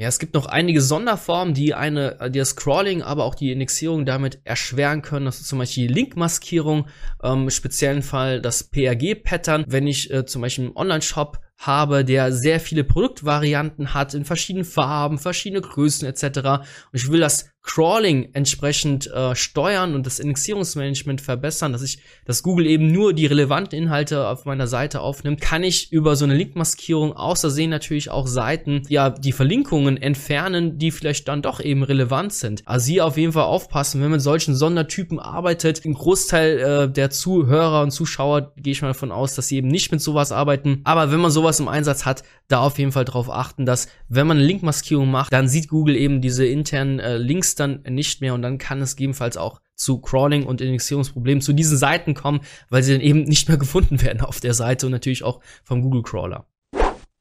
Ja, 0.00 0.08
es 0.08 0.18
gibt 0.18 0.32
noch 0.32 0.46
einige 0.46 0.80
Sonderformen, 0.80 1.52
die 1.52 1.74
eine, 1.74 2.16
die 2.30 2.38
das 2.38 2.50
Scrolling, 2.50 3.02
aber 3.02 3.26
auch 3.26 3.34
die 3.34 3.52
Indexierung 3.52 4.06
damit 4.06 4.40
erschweren 4.44 5.02
können. 5.02 5.26
Das 5.26 5.42
ist 5.42 5.48
zum 5.48 5.58
Beispiel 5.58 5.88
die 5.88 5.92
Linkmaskierung, 5.92 6.86
ähm, 7.22 7.42
im 7.42 7.50
speziellen 7.50 8.00
Fall 8.00 8.40
das 8.40 8.64
PRG-Pattern. 8.64 9.66
Wenn 9.68 9.86
ich 9.86 10.10
äh, 10.10 10.24
zum 10.24 10.40
Beispiel 10.40 10.64
im 10.64 10.74
Online-Shop 10.74 11.40
habe, 11.58 12.02
der 12.06 12.32
sehr 12.32 12.60
viele 12.60 12.82
Produktvarianten 12.82 13.92
hat 13.92 14.14
in 14.14 14.24
verschiedenen 14.24 14.64
Farben, 14.64 15.18
verschiedene 15.18 15.60
Größen 15.60 16.08
etc. 16.08 16.24
Und 16.24 16.64
ich 16.94 17.10
will 17.10 17.20
das 17.20 17.50
Crawling 17.62 18.30
entsprechend 18.32 19.06
äh, 19.08 19.34
steuern 19.36 19.94
und 19.94 20.06
das 20.06 20.18
Indexierungsmanagement 20.18 21.20
verbessern, 21.20 21.72
dass 21.72 21.82
ich, 21.82 21.98
dass 22.24 22.42
Google 22.42 22.66
eben 22.66 22.90
nur 22.90 23.12
die 23.12 23.26
relevanten 23.26 23.78
Inhalte 23.78 24.26
auf 24.28 24.46
meiner 24.46 24.66
Seite 24.66 25.00
aufnimmt, 25.00 25.40
kann 25.42 25.62
ich 25.62 25.92
über 25.92 26.16
so 26.16 26.24
eine 26.24 26.34
Linkmaskierung 26.34 27.12
außersehen 27.12 27.70
natürlich 27.70 28.10
auch 28.10 28.26
Seiten, 28.26 28.82
ja, 28.88 29.10
die 29.10 29.32
Verlinkungen 29.32 29.98
entfernen, 29.98 30.78
die 30.78 30.90
vielleicht 30.90 31.28
dann 31.28 31.42
doch 31.42 31.60
eben 31.60 31.82
relevant 31.82 32.32
sind. 32.32 32.62
Also 32.64 32.86
hier 32.86 33.04
auf 33.04 33.18
jeden 33.18 33.34
Fall 33.34 33.44
aufpassen, 33.44 34.02
wenn 34.02 34.10
man 34.10 34.20
solchen 34.20 34.56
Sondertypen 34.56 35.18
arbeitet. 35.18 35.84
Ein 35.84 35.94
Großteil 35.94 36.58
äh, 36.58 36.90
der 36.90 37.10
Zuhörer 37.10 37.82
und 37.82 37.90
Zuschauer 37.90 38.52
gehe 38.56 38.72
ich 38.72 38.80
mal 38.80 38.88
davon 38.88 39.12
aus, 39.12 39.34
dass 39.34 39.48
sie 39.48 39.56
eben 39.56 39.68
nicht 39.68 39.92
mit 39.92 40.00
sowas 40.00 40.32
arbeiten. 40.32 40.80
Aber 40.84 41.12
wenn 41.12 41.20
man 41.20 41.30
sowas 41.30 41.60
im 41.60 41.68
Einsatz 41.68 42.06
hat, 42.06 42.24
da 42.48 42.60
auf 42.60 42.78
jeden 42.78 42.92
Fall 42.92 43.04
darauf 43.04 43.30
achten, 43.30 43.66
dass 43.66 43.88
wenn 44.08 44.26
man 44.26 44.38
eine 44.38 44.46
Linkmaskierung 44.46 45.10
macht, 45.10 45.32
dann 45.32 45.46
sieht 45.46 45.68
Google 45.68 45.94
eben 45.94 46.20
diese 46.20 46.46
internen 46.46 46.98
äh, 46.98 47.16
Links 47.16 47.49
dann 47.54 47.82
nicht 47.88 48.20
mehr 48.20 48.34
und 48.34 48.42
dann 48.42 48.58
kann 48.58 48.80
es 48.80 48.96
gegebenenfalls 48.96 49.36
auch 49.36 49.60
zu 49.74 50.00
Crawling 50.00 50.44
und 50.44 50.60
Indexierungsproblemen 50.60 51.40
zu 51.40 51.52
diesen 51.52 51.78
Seiten 51.78 52.14
kommen, 52.14 52.40
weil 52.68 52.82
sie 52.82 52.92
dann 52.92 53.00
eben 53.00 53.22
nicht 53.24 53.48
mehr 53.48 53.56
gefunden 53.58 54.02
werden 54.02 54.20
auf 54.20 54.40
der 54.40 54.54
Seite 54.54 54.86
und 54.86 54.92
natürlich 54.92 55.24
auch 55.24 55.40
vom 55.64 55.82
Google 55.82 56.02
Crawler. 56.02 56.46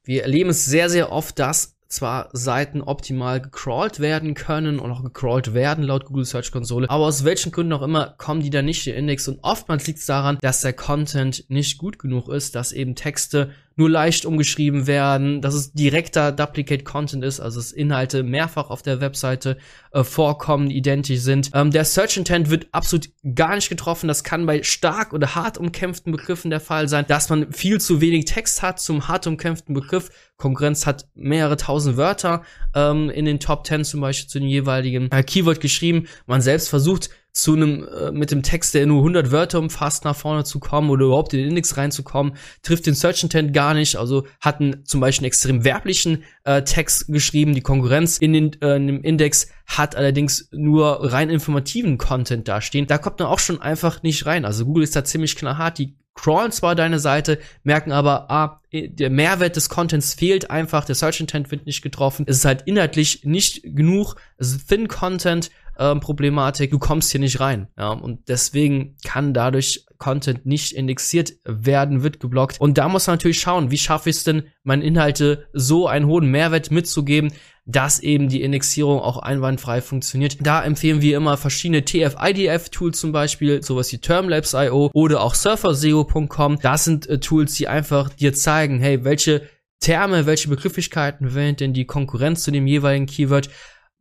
Wir 0.03 0.23
erleben 0.23 0.49
es 0.49 0.65
sehr, 0.65 0.89
sehr 0.89 1.11
oft, 1.11 1.39
dass 1.39 1.79
zwar 1.89 2.29
Seiten 2.33 2.81
optimal 2.81 3.41
gecrawlt 3.41 3.99
werden 3.99 4.35
können 4.35 4.79
und 4.79 4.91
auch 4.91 5.03
gecrawlt 5.03 5.53
werden 5.53 5.83
laut 5.83 6.05
Google 6.05 6.23
Search 6.23 6.51
Konsole, 6.51 6.89
aber 6.89 7.05
aus 7.05 7.23
welchen 7.23 7.51
Gründen 7.51 7.73
auch 7.73 7.81
immer 7.81 8.13
kommen 8.17 8.41
die 8.41 8.51
da 8.51 8.61
nicht 8.61 8.85
in 8.85 8.93
den 8.93 8.99
Index 8.99 9.27
und 9.27 9.39
oftmals 9.41 9.87
liegt 9.87 9.99
es 9.99 10.05
daran, 10.05 10.37
dass 10.41 10.61
der 10.61 10.73
Content 10.73 11.45
nicht 11.49 11.79
gut 11.79 11.97
genug 11.97 12.29
ist, 12.29 12.55
dass 12.55 12.71
eben 12.71 12.95
Texte 12.95 13.51
nur 13.79 13.89
leicht 13.89 14.25
umgeschrieben 14.25 14.87
werden, 14.87 15.41
dass 15.41 15.53
es 15.53 15.71
direkter 15.71 16.31
Duplicate 16.33 16.83
Content 16.83 17.23
ist, 17.23 17.39
also 17.39 17.59
dass 17.59 17.71
Inhalte 17.71 18.23
mehrfach 18.23 18.69
auf 18.69 18.81
der 18.81 18.99
Webseite 18.99 19.57
äh, 19.91 20.03
vorkommen, 20.03 20.69
identisch 20.69 21.21
sind. 21.21 21.51
Ähm, 21.53 21.71
der 21.71 21.85
Search 21.85 22.17
Intent 22.17 22.49
wird 22.49 22.67
absolut 22.73 23.09
gar 23.33 23.55
nicht 23.55 23.69
getroffen. 23.69 24.07
Das 24.07 24.25
kann 24.25 24.45
bei 24.45 24.63
stark 24.63 25.13
oder 25.13 25.33
hart 25.33 25.57
umkämpften 25.57 26.11
Begriffen 26.11 26.51
der 26.51 26.59
Fall 26.59 26.89
sein, 26.89 27.05
dass 27.07 27.29
man 27.29 27.53
viel 27.53 27.79
zu 27.79 28.01
wenig 28.01 28.25
Text 28.25 28.61
hat 28.61 28.81
zum 28.81 29.07
hart 29.07 29.25
umkämpften 29.25 29.73
Begriff. 29.73 30.09
Konkurrenz 30.35 30.85
hat 30.85 31.07
mehrere 31.15 31.55
tausend 31.55 31.95
Wörter 31.95 32.43
ähm, 32.75 33.09
in 33.09 33.23
den 33.23 33.39
Top 33.39 33.65
10 33.65 33.85
zum 33.85 34.01
Beispiel 34.01 34.29
zu 34.29 34.39
dem 34.39 34.47
jeweiligen 34.49 35.09
äh, 35.11 35.23
Keyword 35.23 35.61
geschrieben. 35.61 36.07
Man 36.27 36.41
selbst 36.41 36.69
versucht 36.69 37.09
zu 37.41 37.53
einem 37.53 37.87
äh, 37.87 38.11
mit 38.11 38.31
dem 38.31 38.43
Text, 38.43 38.73
der 38.73 38.85
nur 38.85 38.99
100 38.99 39.31
Wörter 39.31 39.59
umfasst, 39.59 40.05
nach 40.05 40.15
vorne 40.15 40.43
zu 40.43 40.59
kommen 40.59 40.89
oder 40.89 41.05
überhaupt 41.05 41.33
in 41.33 41.39
den 41.39 41.49
Index 41.49 41.77
reinzukommen, 41.77 42.33
trifft 42.61 42.85
den 42.85 42.95
Search 42.95 43.23
Intent 43.23 43.53
gar 43.53 43.73
nicht. 43.73 43.95
Also 43.97 44.25
hatten 44.41 44.83
zum 44.85 44.99
Beispiel 45.01 45.25
einen 45.25 45.29
extrem 45.29 45.63
werblichen 45.63 46.23
äh, 46.43 46.63
Text 46.63 47.07
geschrieben. 47.07 47.55
Die 47.55 47.61
Konkurrenz 47.61 48.17
in, 48.17 48.33
den, 48.33 48.61
äh, 48.61 48.75
in 48.75 48.87
dem 48.87 49.03
Index 49.03 49.47
hat 49.65 49.95
allerdings 49.95 50.49
nur 50.51 51.11
rein 51.11 51.29
informativen 51.29 51.97
Content 51.97 52.47
dastehen. 52.47 52.87
Da 52.87 52.97
kommt 52.97 53.19
man 53.19 53.27
auch 53.27 53.39
schon 53.39 53.61
einfach 53.61 54.03
nicht 54.03 54.25
rein. 54.25 54.45
Also 54.45 54.65
Google 54.65 54.83
ist 54.83 54.95
da 54.95 55.03
ziemlich 55.03 55.35
knallhart. 55.35 55.77
Die 55.77 55.95
crawlen 56.19 56.51
zwar 56.51 56.75
deine 56.75 56.99
Seite, 56.99 57.39
merken 57.63 57.91
aber, 57.91 58.29
ah, 58.29 58.61
der 58.71 59.09
Mehrwert 59.09 59.55
des 59.55 59.69
Contents 59.69 60.13
fehlt 60.13 60.51
einfach, 60.51 60.85
der 60.85 60.95
Search 60.95 61.21
Intent 61.21 61.49
wird 61.49 61.65
nicht 61.65 61.81
getroffen. 61.81 62.25
Es 62.27 62.37
ist 62.37 62.45
halt 62.45 62.63
inhaltlich 62.65 63.23
nicht 63.23 63.63
genug, 63.63 64.15
es 64.37 64.51
ist 64.51 64.67
Thin 64.67 64.87
Content 64.87 65.49
ähm, 65.79 66.01
Problematik, 66.01 66.71
du 66.71 66.77
kommst 66.77 67.11
hier 67.11 67.21
nicht 67.21 67.39
rein. 67.39 67.67
Ja, 67.77 67.89
und 67.91 68.27
deswegen 68.27 68.97
kann 69.03 69.33
dadurch 69.33 69.85
Content 69.97 70.45
nicht 70.45 70.73
indexiert 70.73 71.33
werden, 71.45 72.03
wird 72.03 72.19
geblockt. 72.19 72.59
Und 72.59 72.77
da 72.77 72.89
muss 72.89 73.07
man 73.07 73.15
natürlich 73.15 73.39
schauen, 73.39 73.71
wie 73.71 73.77
schaffe 73.77 74.09
ich 74.09 74.17
es 74.17 74.23
denn, 74.23 74.43
meine 74.63 74.83
Inhalte 74.83 75.47
so 75.53 75.87
einen 75.87 76.05
hohen 76.05 76.29
Mehrwert 76.29 76.69
mitzugeben, 76.69 77.31
dass 77.65 77.99
eben 77.99 78.29
die 78.29 78.41
Indexierung 78.41 78.99
auch 78.99 79.17
einwandfrei 79.17 79.81
funktioniert. 79.81 80.37
Da 80.41 80.63
empfehlen 80.63 81.01
wir 81.01 81.15
immer 81.15 81.37
verschiedene 81.37 81.85
TF-IDF-Tools 81.85 82.99
zum 82.99 83.11
Beispiel, 83.11 83.63
sowas 83.63 83.91
wie 83.91 83.99
Termlabs.io 83.99 84.89
oder 84.93 85.21
auch 85.21 85.35
surferseo.com. 85.35 86.59
Das 86.61 86.83
sind 86.83 87.07
äh, 87.07 87.19
Tools, 87.19 87.53
die 87.53 87.67
einfach 87.67 88.09
dir 88.09 88.33
zeigen, 88.33 88.79
hey, 88.79 89.03
welche 89.05 89.43
Terme, 89.79 90.25
welche 90.25 90.49
Begrifflichkeiten 90.49 91.27
verwendet 91.27 91.61
denn 91.61 91.73
die 91.73 91.85
Konkurrenz 91.85 92.43
zu 92.43 92.51
dem 92.51 92.67
jeweiligen 92.67 93.05
Keyword 93.05 93.49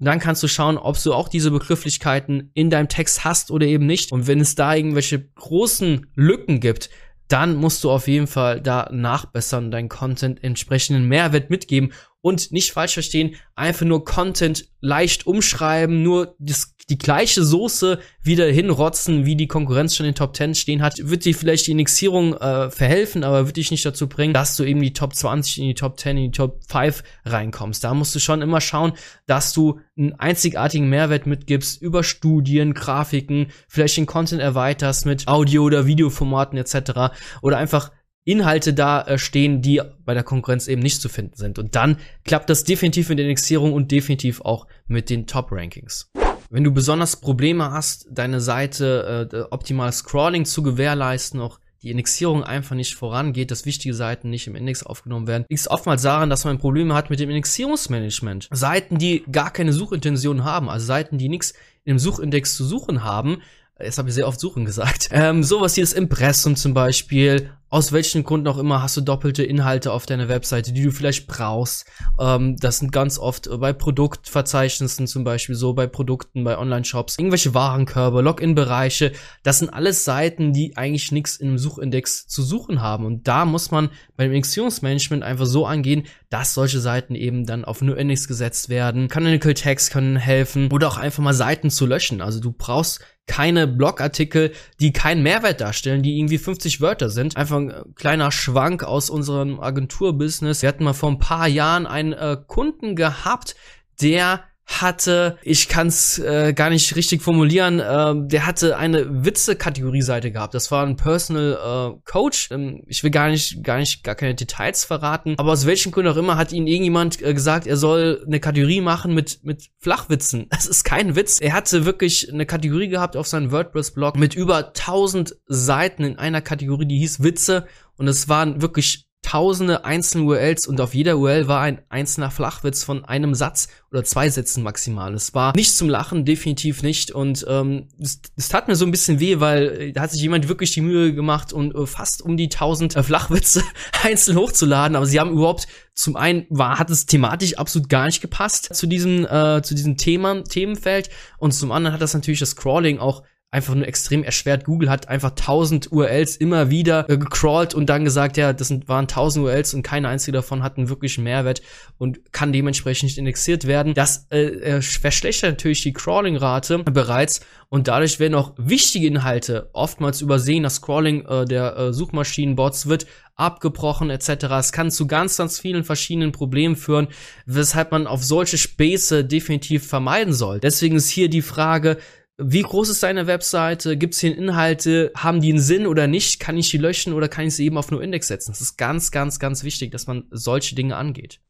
dann 0.06 0.20
kannst 0.20 0.42
du 0.42 0.48
schauen, 0.48 0.78
ob 0.78 1.02
du 1.02 1.12
auch 1.12 1.28
diese 1.28 1.50
Begrifflichkeiten 1.50 2.50
in 2.54 2.70
deinem 2.70 2.88
Text 2.88 3.24
hast 3.24 3.50
oder 3.50 3.66
eben 3.66 3.86
nicht. 3.86 4.12
Und 4.12 4.26
wenn 4.26 4.40
es 4.40 4.54
da 4.54 4.74
irgendwelche 4.74 5.28
großen 5.34 6.06
Lücken 6.14 6.60
gibt, 6.60 6.90
dann 7.26 7.56
musst 7.56 7.84
du 7.84 7.90
auf 7.90 8.08
jeden 8.08 8.26
Fall 8.26 8.60
da 8.60 8.88
nachbessern, 8.92 9.70
dein 9.70 9.88
Content 9.88 10.42
entsprechenden 10.42 11.06
Mehrwert 11.08 11.50
mitgeben 11.50 11.92
und 12.28 12.52
nicht 12.52 12.73
falsch 12.73 12.94
verstehen, 12.94 13.37
einfach 13.54 13.87
nur 13.87 14.04
Content 14.04 14.66
leicht 14.80 15.26
umschreiben, 15.26 16.02
nur 16.02 16.37
das, 16.38 16.76
die 16.88 16.99
gleiche 16.99 17.42
Soße 17.42 17.99
wieder 18.23 18.47
hinrotzen, 18.47 19.26
wie 19.26 19.35
die 19.35 19.49
Konkurrenz 19.49 19.97
schon 19.97 20.06
in 20.06 20.12
den 20.12 20.16
Top 20.16 20.37
10 20.37 20.54
stehen 20.54 20.82
hat, 20.82 20.94
wird 20.99 21.25
dir 21.25 21.35
vielleicht 21.35 21.66
die 21.66 21.73
Indexierung 21.73 22.35
äh, 22.35 22.70
verhelfen, 22.70 23.25
aber 23.25 23.47
wird 23.47 23.56
dich 23.56 23.70
nicht 23.70 23.85
dazu 23.85 24.08
bringen, 24.08 24.35
dass 24.35 24.56
du 24.56 24.64
eben 24.64 24.80
die 24.80 24.92
Top 24.92 25.14
20 25.14 25.58
in 25.58 25.64
die 25.68 25.75
Top 25.75 25.99
10, 25.99 26.16
in 26.16 26.25
die 26.25 26.37
Top 26.37 26.61
5 26.68 27.02
reinkommst. 27.25 27.82
Da 27.82 27.94
musst 27.94 28.14
du 28.14 28.20
schon 28.20 28.42
immer 28.42 28.61
schauen, 28.61 28.92
dass 29.26 29.52
du 29.52 29.80
einen 29.97 30.12
einzigartigen 30.14 30.88
Mehrwert 30.88 31.26
mitgibst 31.26 31.82
über 31.82 32.04
Studien, 32.04 32.75
Grafiken, 32.75 33.49
vielleicht 33.66 33.97
den 33.97 34.06
Content 34.06 34.40
erweiterst 34.40 35.06
mit 35.06 35.26
Audio- 35.26 35.64
oder 35.64 35.87
Videoformaten 35.87 36.58
etc. 36.58 37.12
oder 37.42 37.58
einfach 37.58 37.90
Inhalte 38.28 38.75
da 38.75 39.02
äh, 39.02 39.18
stehen, 39.18 39.62
die 39.62 39.80
bei 40.04 40.12
der 40.12 40.23
Konkurrenz 40.23 40.68
eben 40.68 40.82
nicht 40.82 41.00
zu 41.00 41.08
finden 41.08 41.37
sind. 41.37 41.58
Und 41.58 41.75
dann 41.75 41.97
klappt 42.25 42.50
das 42.50 42.62
definitiv 42.62 43.08
mit 43.08 43.18
der 43.18 43.25
Indexierung 43.25 43.73
und 43.73 43.90
definitiv 43.90 44.42
auch 44.42 44.66
mit 44.87 45.08
den 45.08 45.26
Top-Rankings. 45.26 46.11
Wenn 46.50 46.64
du 46.64 46.70
besonders 46.70 47.16
Probleme 47.16 47.70
hast, 47.70 48.06
deine 48.11 48.40
Seite 48.40 49.28
äh, 49.32 49.37
optimal 49.50 49.92
Scrolling 49.92 50.44
zu 50.44 50.62
gewährleisten, 50.62 51.40
auch 51.40 51.58
die 51.82 51.90
Indexierung 51.90 52.42
einfach 52.42 52.75
nicht 52.75 52.97
vorangeht, 52.97 53.50
dass 53.50 53.64
wichtige 53.64 53.94
Seiten 53.94 54.30
nicht 54.30 54.47
im 54.47 54.56
Index 54.56 54.82
aufgenommen 54.82 55.26
werden, 55.26 55.44
liegt 55.49 55.61
es 55.61 55.70
oftmals 55.70 56.02
daran, 56.02 56.28
dass 56.28 56.44
man 56.44 56.58
Probleme 56.58 56.94
hat 56.94 57.08
mit 57.08 57.20
dem 57.20 57.30
Indexierungsmanagement. 57.30 58.49
Seiten, 58.50 58.99
die 58.99 59.25
gar 59.30 59.52
keine 59.52 59.73
Suchintention 59.73 60.44
haben, 60.44 60.68
also 60.68 60.85
Seiten, 60.85 61.18
die 61.18 61.28
nichts 61.28 61.54
im 61.85 61.99
Suchindex 61.99 62.56
zu 62.56 62.64
suchen 62.64 63.04
haben, 63.04 63.40
Jetzt 63.80 63.99
habe 63.99 64.08
ich 64.08 64.14
sehr 64.14 64.26
oft 64.26 64.40
suchen 64.40 64.64
gesagt. 64.64 65.08
Ähm, 65.18 65.42
sowas 65.42 65.76
wie 65.76 65.80
das 65.80 65.94
Impressum 65.94 66.54
zum 66.54 66.75
Beispiel. 66.75 67.50
Aus 67.70 67.92
welchen 67.92 68.25
Gründen 68.25 68.47
auch 68.47 68.56
immer 68.56 68.82
hast 68.82 68.97
du 68.97 69.00
doppelte 69.00 69.42
Inhalte 69.42 69.92
auf 69.92 70.06
deiner 70.06 70.28
Webseite, 70.28 70.73
die 70.73 70.82
du 70.82 70.90
vielleicht 70.90 71.26
brauchst. 71.26 71.87
Ähm, 72.20 72.56
das 72.56 72.78
sind 72.78 72.92
ganz 72.92 73.18
oft 73.18 73.49
bei 73.58 73.73
Produktverzeichnissen 73.73 75.06
zum 75.06 75.25
Beispiel 75.25 75.54
so, 75.54 75.75
bei 75.75 75.87
Produkten, 75.87 76.44
bei 76.44 76.56
Online-Shops, 76.56 77.18
irgendwelche 77.18 77.52
Warenkörbe, 77.52 78.23
Login-Bereiche. 78.23 79.12
Das 79.42 79.58
sind 79.58 79.70
alles 79.70 80.04
Seiten, 80.04 80.52
die 80.52 80.76
eigentlich 80.76 81.11
nichts 81.11 81.37
in 81.37 81.49
einem 81.49 81.58
Suchindex 81.58 82.28
zu 82.28 82.42
suchen 82.42 82.80
haben. 82.80 83.04
Und 83.04 83.26
da 83.28 83.44
muss 83.44 83.70
man 83.70 83.90
beim 84.16 84.30
Indexierungsmanagement 84.30 85.23
einfach 85.23 85.47
so 85.47 85.66
angehen, 85.66 86.04
dass 86.30 86.54
solche 86.54 86.80
Seiten 86.80 87.14
eben 87.14 87.44
dann 87.44 87.64
auf 87.64 87.82
nur 87.82 87.99
Index 87.99 88.28
gesetzt 88.28 88.68
werden. 88.68 89.08
Canonical 89.08 89.54
Tags 89.54 89.90
können 89.90 90.16
helfen 90.16 90.70
oder 90.70 90.88
auch 90.88 90.97
einfach 90.97 91.23
mal 91.23 91.35
Seiten 91.35 91.70
zu 91.70 91.87
löschen. 91.87 92.23
Also 92.23 92.40
du 92.40 92.52
brauchst 92.52 93.00
keine 93.28 93.68
Blogartikel, 93.68 94.52
die 94.80 94.92
keinen 94.92 95.23
Mehrwert 95.23 95.61
darstellen, 95.61 96.02
die 96.02 96.18
irgendwie 96.18 96.38
50 96.38 96.80
Wörter 96.80 97.11
sind. 97.11 97.37
Einfach 97.37 97.58
ein 97.58 97.73
kleiner 97.94 98.32
Schwank 98.32 98.82
aus 98.82 99.11
unserem 99.11 99.61
Agenturbusiness. 99.61 100.62
Wir 100.62 100.68
hatten 100.68 100.82
mal 100.82 100.94
vor 100.94 101.11
ein 101.11 101.20
paar 101.20 101.47
Jahren 101.47 101.87
einen 101.87 102.14
äh, 102.14 102.37
Kunden 102.47 102.97
gehabt, 102.97 103.54
der 104.00 104.42
hatte, 104.68 105.38
ich 105.42 105.68
kann 105.68 105.87
es 105.88 106.18
äh, 106.18 106.52
gar 106.52 106.70
nicht 106.70 106.94
richtig 106.94 107.22
formulieren, 107.22 107.80
äh, 107.80 108.14
der 108.28 108.46
hatte 108.46 108.76
eine 108.76 109.25
Witze-Kategorie-Seite 109.25 110.30
gehabt. 110.30 110.54
Das 110.54 110.70
war 110.70 110.84
ein 110.84 110.96
Personal 110.96 111.94
äh, 111.96 112.00
Coach. 112.04 112.50
Ähm, 112.50 112.82
ich 112.87 113.02
will 113.02 113.10
gar 113.10 113.30
nicht, 113.30 113.64
gar 113.64 113.78
nicht, 113.78 114.04
gar 114.04 114.14
keine 114.14 114.34
Details 114.34 114.84
verraten. 114.84 115.34
Aber 115.38 115.52
aus 115.52 115.66
welchen 115.66 115.90
Gründen 115.90 116.12
auch 116.12 116.16
immer 116.16 116.37
hat 116.37 116.52
ihn 116.52 116.66
irgendjemand 116.66 117.22
äh, 117.22 117.32
gesagt, 117.32 117.66
er 117.66 117.78
soll 117.78 118.22
eine 118.26 118.40
Kategorie 118.40 118.82
machen 118.82 119.14
mit 119.14 119.40
mit 119.42 119.68
Flachwitzen. 119.78 120.46
Das 120.58 120.66
ist 120.66 120.82
kein 120.82 121.14
Witz. 121.14 121.40
Er 121.40 121.52
hatte 121.52 121.84
wirklich 121.84 122.32
eine 122.32 122.44
Kategorie 122.44 122.88
gehabt 122.88 123.16
auf 123.16 123.28
seinem 123.28 123.52
WordPress-Blog 123.52 124.16
mit 124.16 124.34
über 124.34 124.68
1000 124.68 125.37
Seiten 125.46 126.02
in 126.02 126.18
einer 126.18 126.40
Kategorie, 126.40 126.87
die 126.87 126.98
hieß 126.98 127.22
Witze. 127.22 127.66
Und 127.96 128.08
es 128.08 128.28
waren 128.28 128.60
wirklich 128.60 129.07
tausende 129.28 129.85
einzelne 129.85 130.25
URLs 130.25 130.66
und 130.66 130.80
auf 130.80 130.94
jeder 130.94 131.18
URL 131.18 131.49
war 131.49 131.61
ein 131.61 131.82
einzelner 131.90 132.30
Flachwitz 132.30 132.82
von 132.82 133.04
einem 133.04 133.35
Satz 133.35 133.68
oder 133.90 134.02
zwei 134.02 134.30
Sätzen 134.30 134.62
maximal. 134.62 135.12
Es 135.12 135.35
war 135.35 135.54
nicht 135.54 135.76
zum 135.76 135.90
Lachen, 135.90 136.25
definitiv 136.25 136.82
nicht. 136.82 137.11
Und 137.11 137.44
ähm, 137.47 137.88
es, 138.00 138.23
es 138.37 138.49
tat 138.49 138.68
mir 138.68 138.75
so 138.76 138.87
ein 138.87 138.90
bisschen 138.90 139.20
weh, 139.20 139.38
weil 139.38 139.66
äh, 139.66 139.92
da 139.92 140.00
hat 140.00 140.12
sich 140.12 140.23
jemand 140.23 140.49
wirklich 140.49 140.73
die 140.73 140.80
Mühe 140.80 141.12
gemacht 141.12 141.52
und 141.52 141.75
äh, 141.75 141.85
fast 141.85 142.23
um 142.23 142.38
die 142.38 142.49
tausend 142.49 142.97
äh, 142.97 143.02
Flachwitze 143.02 143.62
einzeln 144.02 144.38
hochzuladen. 144.38 144.97
Aber 144.97 145.04
sie 145.04 145.20
haben 145.20 145.32
überhaupt 145.32 145.66
zum 145.94 146.16
einen 146.16 146.47
war 146.49 146.78
hat 146.78 146.88
es 146.88 147.04
thematisch 147.04 147.58
absolut 147.58 147.90
gar 147.90 148.06
nicht 148.06 148.23
gepasst 148.23 148.75
zu 148.75 148.87
diesem 148.87 149.26
äh, 149.26 149.61
zu 149.62 149.75
diesem 149.75 149.99
Thema 149.99 150.42
Themenfeld 150.44 151.11
und 151.38 151.52
zum 151.52 151.73
anderen 151.73 151.92
hat 151.92 152.00
das 152.00 152.14
natürlich 152.14 152.40
das 152.40 152.56
Crawling 152.56 152.99
auch 152.99 153.25
einfach 153.50 153.74
nur 153.74 153.88
extrem 153.88 154.24
erschwert. 154.24 154.64
Google 154.64 154.90
hat 154.90 155.08
einfach 155.08 155.30
1000 155.30 155.90
URLs 155.90 156.36
immer 156.36 156.68
wieder 156.68 157.08
äh, 157.08 157.16
gecrawlt 157.16 157.74
und 157.74 157.88
dann 157.88 158.04
gesagt, 158.04 158.36
ja, 158.36 158.52
das 158.52 158.68
sind, 158.68 158.88
waren 158.88 159.04
1000 159.04 159.46
URLs 159.46 159.72
und 159.72 159.82
keine 159.82 160.08
einzige 160.08 160.32
davon 160.32 160.62
hat 160.62 160.76
einen 160.76 160.90
wirklichen 160.90 161.24
Mehrwert 161.24 161.62
und 161.96 162.32
kann 162.32 162.52
dementsprechend 162.52 163.04
nicht 163.04 163.16
indexiert 163.16 163.66
werden. 163.66 163.94
Das 163.94 164.26
äh, 164.30 164.46
äh, 164.46 164.82
verschlechtert 164.82 165.52
natürlich 165.52 165.82
die 165.82 165.94
Crawling-Rate 165.94 166.80
bereits 166.80 167.40
und 167.70 167.88
dadurch 167.88 168.20
werden 168.20 168.34
auch 168.34 168.52
wichtige 168.58 169.06
Inhalte 169.06 169.70
oftmals 169.72 170.20
übersehen. 170.20 170.62
Das 170.62 170.82
Crawling 170.82 171.24
äh, 171.26 171.46
der 171.46 171.76
äh, 171.76 171.92
Suchmaschinenbots 171.94 172.86
wird 172.86 173.06
abgebrochen 173.34 174.10
etc. 174.10 174.44
Es 174.58 174.72
kann 174.72 174.90
zu 174.90 175.06
ganz, 175.06 175.36
ganz 175.38 175.58
vielen 175.58 175.84
verschiedenen 175.84 176.32
Problemen 176.32 176.76
führen, 176.76 177.08
weshalb 177.46 177.92
man 177.92 178.06
auf 178.06 178.22
solche 178.24 178.58
Späße 178.58 179.24
definitiv 179.24 179.86
vermeiden 179.86 180.34
soll. 180.34 180.60
Deswegen 180.60 180.96
ist 180.96 181.08
hier 181.08 181.30
die 181.30 181.42
Frage, 181.42 181.98
wie 182.40 182.62
groß 182.62 182.88
ist 182.88 183.02
deine 183.02 183.26
Webseite? 183.26 183.97
Gibt 183.97 184.14
es 184.14 184.21
hier 184.21 184.37
Inhalte? 184.37 185.11
Haben 185.16 185.40
die 185.40 185.50
einen 185.50 185.61
Sinn 185.61 185.88
oder 185.88 186.07
nicht? 186.07 186.38
Kann 186.38 186.57
ich 186.57 186.71
die 186.71 186.78
löschen 186.78 187.12
oder 187.12 187.28
kann 187.28 187.47
ich 187.47 187.57
sie 187.57 187.66
eben 187.66 187.76
auf 187.76 187.90
nur 187.90 188.00
Index 188.00 188.28
setzen? 188.28 188.52
Das 188.52 188.61
ist 188.61 188.78
ganz, 188.78 189.11
ganz, 189.11 189.40
ganz 189.40 189.64
wichtig, 189.64 189.90
dass 189.90 190.07
man 190.07 190.25
solche 190.30 190.76
Dinge 190.76 190.97
angeht. 190.97 191.40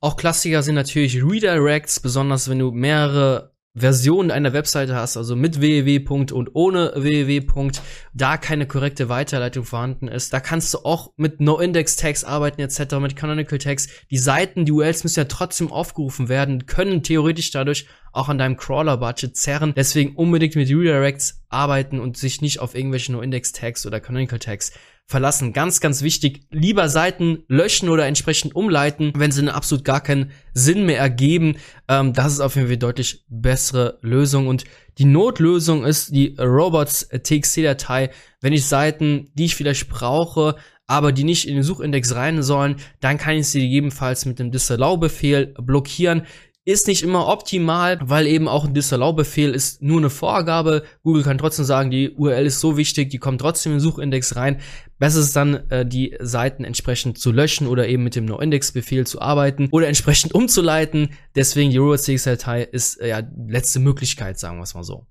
Auch 0.00 0.16
Klassiker 0.16 0.62
sind 0.62 0.76
natürlich 0.76 1.20
Redirects, 1.22 1.98
besonders 1.98 2.48
wenn 2.48 2.60
du 2.60 2.70
mehrere 2.70 3.52
Version 3.80 4.30
einer 4.30 4.52
Webseite 4.52 4.94
hast, 4.94 5.16
also 5.16 5.36
mit 5.36 5.60
www. 5.60 6.32
und 6.32 6.54
ohne 6.54 6.92
www. 6.94 7.70
da 8.14 8.36
keine 8.36 8.66
korrekte 8.66 9.08
Weiterleitung 9.08 9.64
vorhanden 9.64 10.08
ist, 10.08 10.32
da 10.32 10.40
kannst 10.40 10.74
du 10.74 10.78
auch 10.78 11.12
mit 11.16 11.40
No-Index-Tags 11.40 12.24
arbeiten 12.24 12.60
etc., 12.60 12.96
mit 13.00 13.16
Canonical 13.16 13.58
Tags. 13.58 13.88
Die 14.10 14.18
Seiten, 14.18 14.64
die 14.64 14.72
URLs 14.72 15.04
müssen 15.04 15.20
ja 15.20 15.24
trotzdem 15.24 15.72
aufgerufen 15.72 16.28
werden, 16.28 16.66
können 16.66 17.02
theoretisch 17.02 17.50
dadurch 17.50 17.86
auch 18.12 18.28
an 18.28 18.38
deinem 18.38 18.56
Crawler-Budget 18.56 19.36
zerren. 19.36 19.74
Deswegen 19.76 20.16
unbedingt 20.16 20.56
mit 20.56 20.68
Redirects 20.68 21.42
arbeiten 21.48 22.00
und 22.00 22.16
sich 22.16 22.40
nicht 22.40 22.60
auf 22.60 22.74
irgendwelche 22.74 23.12
No-Index-Tags 23.12 23.86
oder 23.86 24.00
Canonical 24.00 24.38
Tags 24.38 24.72
verlassen. 25.08 25.54
Ganz, 25.54 25.80
ganz 25.80 26.02
wichtig. 26.02 26.42
Lieber 26.50 26.88
Seiten 26.90 27.42
löschen 27.48 27.88
oder 27.88 28.06
entsprechend 28.06 28.54
umleiten, 28.54 29.12
wenn 29.16 29.32
sie 29.32 29.48
absolut 29.48 29.84
gar 29.84 30.02
keinen 30.02 30.30
Sinn 30.52 30.84
mehr 30.84 30.98
ergeben. 30.98 31.56
Ähm, 31.88 32.12
das 32.12 32.34
ist 32.34 32.40
auf 32.40 32.54
jeden 32.54 32.68
Fall 32.68 32.76
deutlich 32.76 33.24
bessere 33.28 33.98
Lösung. 34.02 34.46
Und 34.46 34.64
die 34.98 35.06
Notlösung 35.06 35.84
ist 35.84 36.14
die 36.14 36.36
Robots.txt-Datei. 36.38 38.10
Wenn 38.42 38.52
ich 38.52 38.66
Seiten, 38.66 39.30
die 39.34 39.46
ich 39.46 39.56
vielleicht 39.56 39.88
brauche, 39.88 40.56
aber 40.86 41.12
die 41.12 41.24
nicht 41.24 41.48
in 41.48 41.54
den 41.54 41.62
Suchindex 41.62 42.14
rein 42.14 42.42
sollen, 42.42 42.76
dann 43.00 43.18
kann 43.18 43.36
ich 43.36 43.48
sie 43.48 43.60
gegebenenfalls 43.60 44.26
mit 44.26 44.38
dem 44.38 44.50
Disallow-Befehl 44.50 45.54
blockieren 45.58 46.22
ist 46.68 46.86
nicht 46.86 47.02
immer 47.02 47.28
optimal, 47.28 47.98
weil 48.02 48.26
eben 48.26 48.46
auch 48.46 48.66
ein 48.66 48.74
Disallow-Befehl 48.74 49.54
ist 49.54 49.80
nur 49.80 49.96
eine 49.96 50.10
Vorgabe. 50.10 50.82
Google 51.02 51.22
kann 51.22 51.38
trotzdem 51.38 51.64
sagen, 51.64 51.90
die 51.90 52.10
URL 52.10 52.44
ist 52.44 52.60
so 52.60 52.76
wichtig, 52.76 53.08
die 53.08 53.16
kommt 53.16 53.40
trotzdem 53.40 53.72
den 53.72 53.80
Suchindex 53.80 54.36
rein. 54.36 54.60
Besser 54.98 55.20
ist 55.20 55.34
dann, 55.34 55.70
äh, 55.70 55.86
die 55.86 56.14
Seiten 56.20 56.64
entsprechend 56.64 57.18
zu 57.18 57.32
löschen 57.32 57.68
oder 57.68 57.88
eben 57.88 58.04
mit 58.04 58.16
dem 58.16 58.26
No-Index-Befehl 58.26 59.06
zu 59.06 59.22
arbeiten 59.22 59.68
oder 59.70 59.88
entsprechend 59.88 60.34
umzuleiten. 60.34 61.14
Deswegen 61.34 61.70
die 61.70 61.78
robots.txt-Datei 61.78 62.64
ist 62.64 63.00
äh, 63.00 63.08
ja 63.08 63.22
letzte 63.46 63.80
Möglichkeit, 63.80 64.38
sagen 64.38 64.58
wir 64.58 64.64
es 64.64 64.74
mal 64.74 64.84
so. 64.84 65.06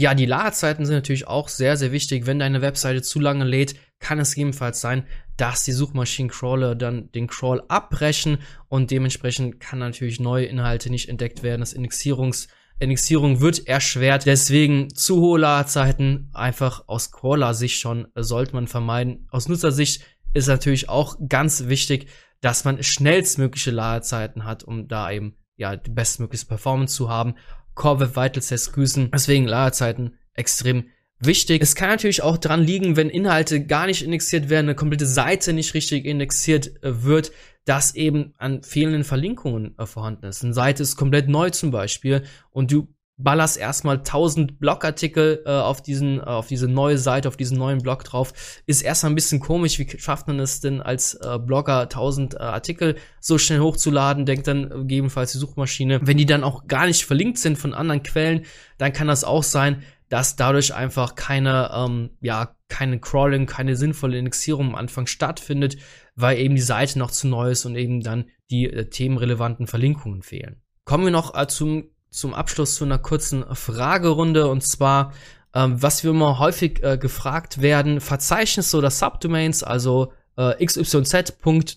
Ja, 0.00 0.14
die 0.14 0.26
Ladezeiten 0.26 0.86
sind 0.86 0.94
natürlich 0.94 1.26
auch 1.26 1.48
sehr, 1.48 1.76
sehr 1.76 1.90
wichtig. 1.90 2.24
Wenn 2.24 2.38
deine 2.38 2.62
Webseite 2.62 3.02
zu 3.02 3.18
lange 3.18 3.44
lädt, 3.44 3.74
kann 3.98 4.20
es 4.20 4.30
gegebenenfalls 4.30 4.80
sein, 4.80 5.04
dass 5.36 5.64
die 5.64 5.72
Suchmaschinencrawler 5.72 6.76
dann 6.76 7.10
den 7.10 7.26
Crawl 7.26 7.64
abbrechen 7.66 8.38
und 8.68 8.92
dementsprechend 8.92 9.58
kann 9.58 9.80
natürlich 9.80 10.20
neue 10.20 10.44
Inhalte 10.46 10.88
nicht 10.90 11.08
entdeckt 11.08 11.42
werden. 11.42 11.62
Das 11.62 11.72
Indexierungs 11.72 12.46
Indexierung 12.78 13.40
wird 13.40 13.66
erschwert. 13.66 14.24
Deswegen 14.24 14.94
zu 14.94 15.20
hohe 15.20 15.40
Ladezeiten 15.40 16.30
einfach 16.32 16.84
aus 16.86 17.10
Crawler-Sicht 17.10 17.80
schon 17.80 18.06
sollte 18.14 18.54
man 18.54 18.68
vermeiden. 18.68 19.26
Aus 19.32 19.48
Nutzersicht 19.48 20.04
ist 20.32 20.46
natürlich 20.46 20.88
auch 20.88 21.16
ganz 21.28 21.66
wichtig, 21.66 22.06
dass 22.40 22.64
man 22.64 22.80
schnellstmögliche 22.84 23.72
Ladezeiten 23.72 24.44
hat, 24.44 24.62
um 24.62 24.86
da 24.86 25.10
eben 25.10 25.34
ja 25.58 25.76
die 25.76 25.90
bestmögliche 25.90 26.46
Performance 26.46 26.96
zu 26.96 27.10
haben. 27.10 27.34
Core 27.74 28.00
Web 28.00 28.16
Vitals 28.16 28.50
lässt 28.50 28.72
grüßen. 28.72 29.10
Deswegen 29.12 29.46
Ladezeiten 29.46 30.16
extrem 30.34 30.88
wichtig. 31.20 31.62
Es 31.62 31.74
kann 31.74 31.90
natürlich 31.90 32.22
auch 32.22 32.38
dran 32.38 32.62
liegen, 32.62 32.96
wenn 32.96 33.10
Inhalte 33.10 33.64
gar 33.64 33.86
nicht 33.86 34.02
indexiert 34.02 34.48
werden, 34.48 34.66
eine 34.66 34.74
komplette 34.74 35.06
Seite 35.06 35.52
nicht 35.52 35.74
richtig 35.74 36.04
indexiert 36.04 36.82
äh, 36.82 37.02
wird, 37.02 37.32
dass 37.64 37.94
eben 37.94 38.34
an 38.38 38.62
fehlenden 38.62 39.04
Verlinkungen 39.04 39.76
äh, 39.78 39.86
vorhanden 39.86 40.26
ist. 40.26 40.42
Eine 40.42 40.54
Seite 40.54 40.82
ist 40.82 40.96
komplett 40.96 41.28
neu 41.28 41.50
zum 41.50 41.70
Beispiel 41.70 42.22
und 42.50 42.72
du 42.72 42.88
ballerst 43.18 43.56
erstmal 43.56 43.96
1000 43.96 44.60
Blogartikel 44.60 45.42
äh, 45.44 45.50
auf 45.50 45.82
diesen, 45.82 46.20
äh, 46.20 46.22
auf 46.22 46.46
diese 46.46 46.68
neue 46.68 46.98
Seite, 46.98 47.28
auf 47.28 47.36
diesen 47.36 47.58
neuen 47.58 47.82
Blog 47.82 48.04
drauf. 48.04 48.32
Ist 48.66 48.82
erstmal 48.82 49.12
ein 49.12 49.16
bisschen 49.16 49.40
komisch. 49.40 49.78
Wie 49.78 49.88
schafft 49.98 50.28
man 50.28 50.38
es 50.38 50.60
denn 50.60 50.80
als 50.80 51.14
äh, 51.14 51.38
Blogger 51.38 51.82
1000 51.82 52.34
äh, 52.34 52.38
Artikel 52.38 52.96
so 53.20 53.36
schnell 53.36 53.60
hochzuladen? 53.60 54.24
Denkt 54.24 54.46
dann 54.46 54.70
gegebenenfalls 54.70 55.32
die 55.32 55.38
Suchmaschine. 55.38 56.00
Wenn 56.02 56.16
die 56.16 56.26
dann 56.26 56.44
auch 56.44 56.68
gar 56.68 56.86
nicht 56.86 57.04
verlinkt 57.04 57.38
sind 57.38 57.58
von 57.58 57.74
anderen 57.74 58.04
Quellen, 58.04 58.46
dann 58.78 58.92
kann 58.92 59.08
das 59.08 59.24
auch 59.24 59.42
sein, 59.42 59.82
dass 60.08 60.36
dadurch 60.36 60.72
einfach 60.72 61.16
keine, 61.16 61.70
ähm, 61.74 62.10
ja, 62.20 62.54
keine 62.68 63.00
Crawling, 63.00 63.46
keine 63.46 63.76
sinnvolle 63.76 64.18
Indexierung 64.18 64.68
am 64.68 64.74
Anfang 64.74 65.06
stattfindet, 65.06 65.76
weil 66.14 66.38
eben 66.38 66.54
die 66.54 66.62
Seite 66.62 66.98
noch 66.98 67.10
zu 67.10 67.26
neu 67.28 67.50
ist 67.50 67.66
und 67.66 67.76
eben 67.76 68.00
dann 68.00 68.26
die 68.50 68.66
äh, 68.66 68.88
themenrelevanten 68.88 69.66
Verlinkungen 69.66 70.22
fehlen. 70.22 70.62
Kommen 70.84 71.04
wir 71.04 71.10
noch 71.10 71.34
äh, 71.34 71.46
zum 71.48 71.90
zum 72.10 72.34
Abschluss 72.34 72.74
zu 72.76 72.84
einer 72.84 72.98
kurzen 72.98 73.44
Fragerunde 73.54 74.48
und 74.48 74.62
zwar, 74.62 75.12
ähm, 75.54 75.82
was 75.82 76.04
wir 76.04 76.10
immer 76.10 76.38
häufig 76.38 76.82
äh, 76.82 76.98
gefragt 76.98 77.60
werden, 77.60 78.00
Verzeichnisse 78.00 78.76
oder 78.76 78.90
Subdomains, 78.90 79.62
also 79.62 80.12
äh, 80.36 80.64
xyz.domain.de 80.64 81.72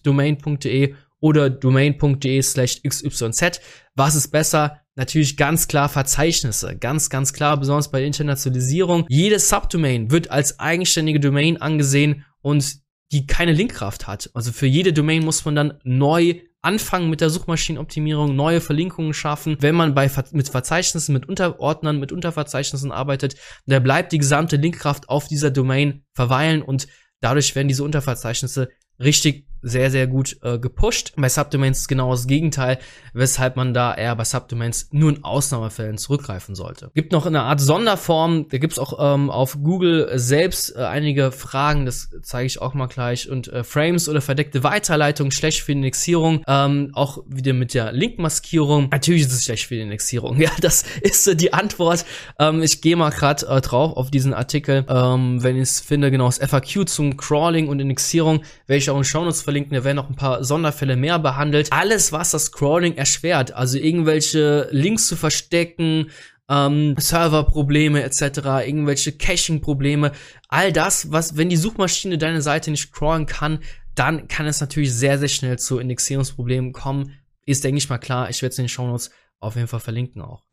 oder 1.19 1.49
domain.de 1.49 2.41
slash 2.41 2.81
xyz. 2.81 3.61
Was 3.95 4.15
ist 4.15 4.29
besser? 4.29 4.81
Natürlich 4.95 5.37
ganz 5.37 5.67
klar 5.67 5.87
Verzeichnisse. 5.87 6.75
Ganz, 6.77 7.09
ganz 7.09 7.31
klar, 7.31 7.57
besonders 7.57 7.91
bei 7.91 8.03
Internationalisierung. 8.03 9.05
Jedes 9.07 9.47
Subdomain 9.49 10.11
wird 10.11 10.29
als 10.31 10.59
eigenständige 10.59 11.19
Domain 11.19 11.61
angesehen 11.61 12.25
und 12.41 12.81
die 13.11 13.25
keine 13.25 13.53
Linkkraft 13.53 14.07
hat. 14.07 14.29
Also 14.33 14.51
für 14.51 14.67
jede 14.67 14.93
Domain 14.93 15.23
muss 15.23 15.45
man 15.45 15.55
dann 15.55 15.73
neu 15.83 16.41
anfangen 16.61 17.09
mit 17.09 17.21
der 17.21 17.29
Suchmaschinenoptimierung, 17.29 18.35
neue 18.35 18.61
Verlinkungen 18.61 19.13
schaffen. 19.13 19.57
Wenn 19.59 19.75
man 19.75 19.95
bei 19.95 20.09
mit 20.31 20.49
Verzeichnissen, 20.49 21.13
mit 21.13 21.27
Unterordnern, 21.27 21.99
mit 21.99 22.11
Unterverzeichnissen 22.11 22.91
arbeitet, 22.91 23.35
da 23.65 23.79
bleibt 23.79 24.11
die 24.11 24.19
gesamte 24.19 24.57
Linkkraft 24.57 25.09
auf 25.09 25.27
dieser 25.27 25.51
Domain 25.51 26.03
verweilen 26.13 26.61
und 26.61 26.87
dadurch 27.19 27.55
werden 27.55 27.67
diese 27.67 27.83
Unterverzeichnisse 27.83 28.69
richtig 28.99 29.47
sehr, 29.61 29.91
sehr 29.91 30.07
gut 30.07 30.37
äh, 30.41 30.59
gepusht. 30.59 31.13
Bei 31.15 31.29
Subdomains 31.29 31.79
ist 31.79 31.87
genau 31.87 32.11
das 32.11 32.27
Gegenteil, 32.27 32.79
weshalb 33.13 33.55
man 33.55 33.73
da 33.73 33.93
eher 33.93 34.15
bei 34.15 34.23
Subdomains 34.23 34.89
nur 34.91 35.11
in 35.11 35.23
Ausnahmefällen 35.23 35.97
zurückgreifen 35.97 36.55
sollte. 36.55 36.91
Gibt 36.93 37.11
noch 37.11 37.25
eine 37.25 37.43
Art 37.43 37.59
Sonderform, 37.59 38.47
da 38.49 38.57
gibt's 38.57 38.79
auch 38.79 38.97
ähm, 38.99 39.29
auf 39.29 39.57
Google 39.63 40.11
selbst 40.15 40.75
äh, 40.75 40.79
einige 40.79 41.31
Fragen, 41.31 41.85
das 41.85 42.09
zeige 42.23 42.47
ich 42.47 42.61
auch 42.61 42.73
mal 42.73 42.87
gleich, 42.87 43.29
und 43.29 43.47
äh, 43.47 43.63
Frames 43.63 44.09
oder 44.09 44.21
verdeckte 44.21 44.63
Weiterleitung, 44.63 45.31
schlecht 45.31 45.61
für 45.61 45.71
die 45.71 45.79
Indexierung, 45.79 46.43
ähm, 46.47 46.91
auch 46.93 47.19
wieder 47.27 47.53
mit 47.53 47.73
der 47.73 47.91
Linkmaskierung. 47.91 48.89
Natürlich 48.91 49.23
ist 49.23 49.33
es 49.33 49.45
schlecht 49.45 49.67
für 49.67 49.75
die 49.75 49.81
Indexierung, 49.81 50.39
ja, 50.41 50.51
das 50.59 50.83
ist 51.01 51.27
äh, 51.27 51.35
die 51.35 51.53
Antwort. 51.53 52.05
Ähm, 52.39 52.61
ich 52.61 52.81
gehe 52.81 52.95
mal 52.95 53.11
gerade 53.11 53.45
äh, 53.47 53.61
drauf 53.61 53.97
auf 53.97 54.11
diesen 54.11 54.33
Artikel, 54.33 54.85
ähm, 54.87 55.43
wenn 55.43 55.55
ich 55.55 55.63
es 55.63 55.79
finde, 55.79 56.11
genau, 56.11 56.25
das 56.25 56.39
FAQ 56.39 56.87
zum 56.87 57.17
Crawling 57.17 57.67
und 57.67 57.79
Indexierung, 57.79 58.43
welche 58.67 58.93
auch 58.93 58.97
in 58.97 59.03
Shownotes 59.03 59.41
verlinken. 59.51 59.75
Da 59.75 59.83
werden 59.83 59.97
noch 59.97 60.09
ein 60.09 60.15
paar 60.15 60.43
Sonderfälle 60.43 60.95
mehr 60.95 61.19
behandelt. 61.19 61.71
Alles, 61.71 62.11
was 62.11 62.31
das 62.31 62.45
Scrolling 62.45 62.95
erschwert, 62.95 63.51
also 63.51 63.77
irgendwelche 63.77 64.69
Links 64.71 65.07
zu 65.07 65.17
verstecken, 65.17 66.09
ähm, 66.49 66.95
Serverprobleme 66.97 68.01
etc., 68.03 68.21
irgendwelche 68.65 69.11
Caching-Probleme, 69.11 70.13
all 70.47 70.71
das, 70.71 71.11
was, 71.11 71.35
wenn 71.35 71.49
die 71.49 71.57
Suchmaschine 71.57 72.17
deine 72.17 72.41
Seite 72.41 72.71
nicht 72.71 72.93
crawlen 72.93 73.25
kann, 73.25 73.59
dann 73.93 74.29
kann 74.29 74.47
es 74.47 74.61
natürlich 74.61 74.93
sehr, 74.93 75.19
sehr 75.19 75.27
schnell 75.27 75.59
zu 75.59 75.79
Indexierungsproblemen 75.79 76.71
kommen. 76.71 77.17
Ist, 77.45 77.65
denke 77.65 77.79
ich 77.79 77.89
mal, 77.89 77.97
klar. 77.97 78.29
Ich 78.29 78.41
werde 78.41 78.53
es 78.53 78.59
in 78.59 78.65
den 78.65 78.69
Shownotes 78.69 79.11
auf 79.41 79.55
jeden 79.55 79.67
Fall 79.67 79.81
verlinken 79.81 80.21
auch. 80.21 80.43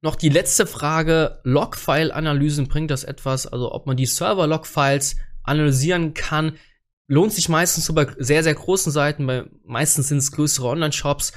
Noch 0.00 0.16
die 0.16 0.30
letzte 0.30 0.66
Frage. 0.66 1.40
Logfile-Analysen 1.44 2.68
bringt 2.68 2.90
das 2.90 3.04
etwas? 3.04 3.46
Also, 3.46 3.72
ob 3.72 3.86
man 3.86 3.96
die 3.96 4.06
Server-Logfiles 4.06 5.16
analysieren 5.42 6.14
kann 6.14 6.56
lohnt 7.08 7.32
sich 7.32 7.48
meistens 7.48 7.86
so 7.86 7.94
bei 7.94 8.06
sehr, 8.18 8.42
sehr 8.42 8.54
großen 8.54 8.92
Seiten, 8.92 9.26
bei 9.26 9.44
meistens 9.64 10.08
sind 10.08 10.18
es 10.18 10.32
größere 10.32 10.68
Online-Shops, 10.68 11.32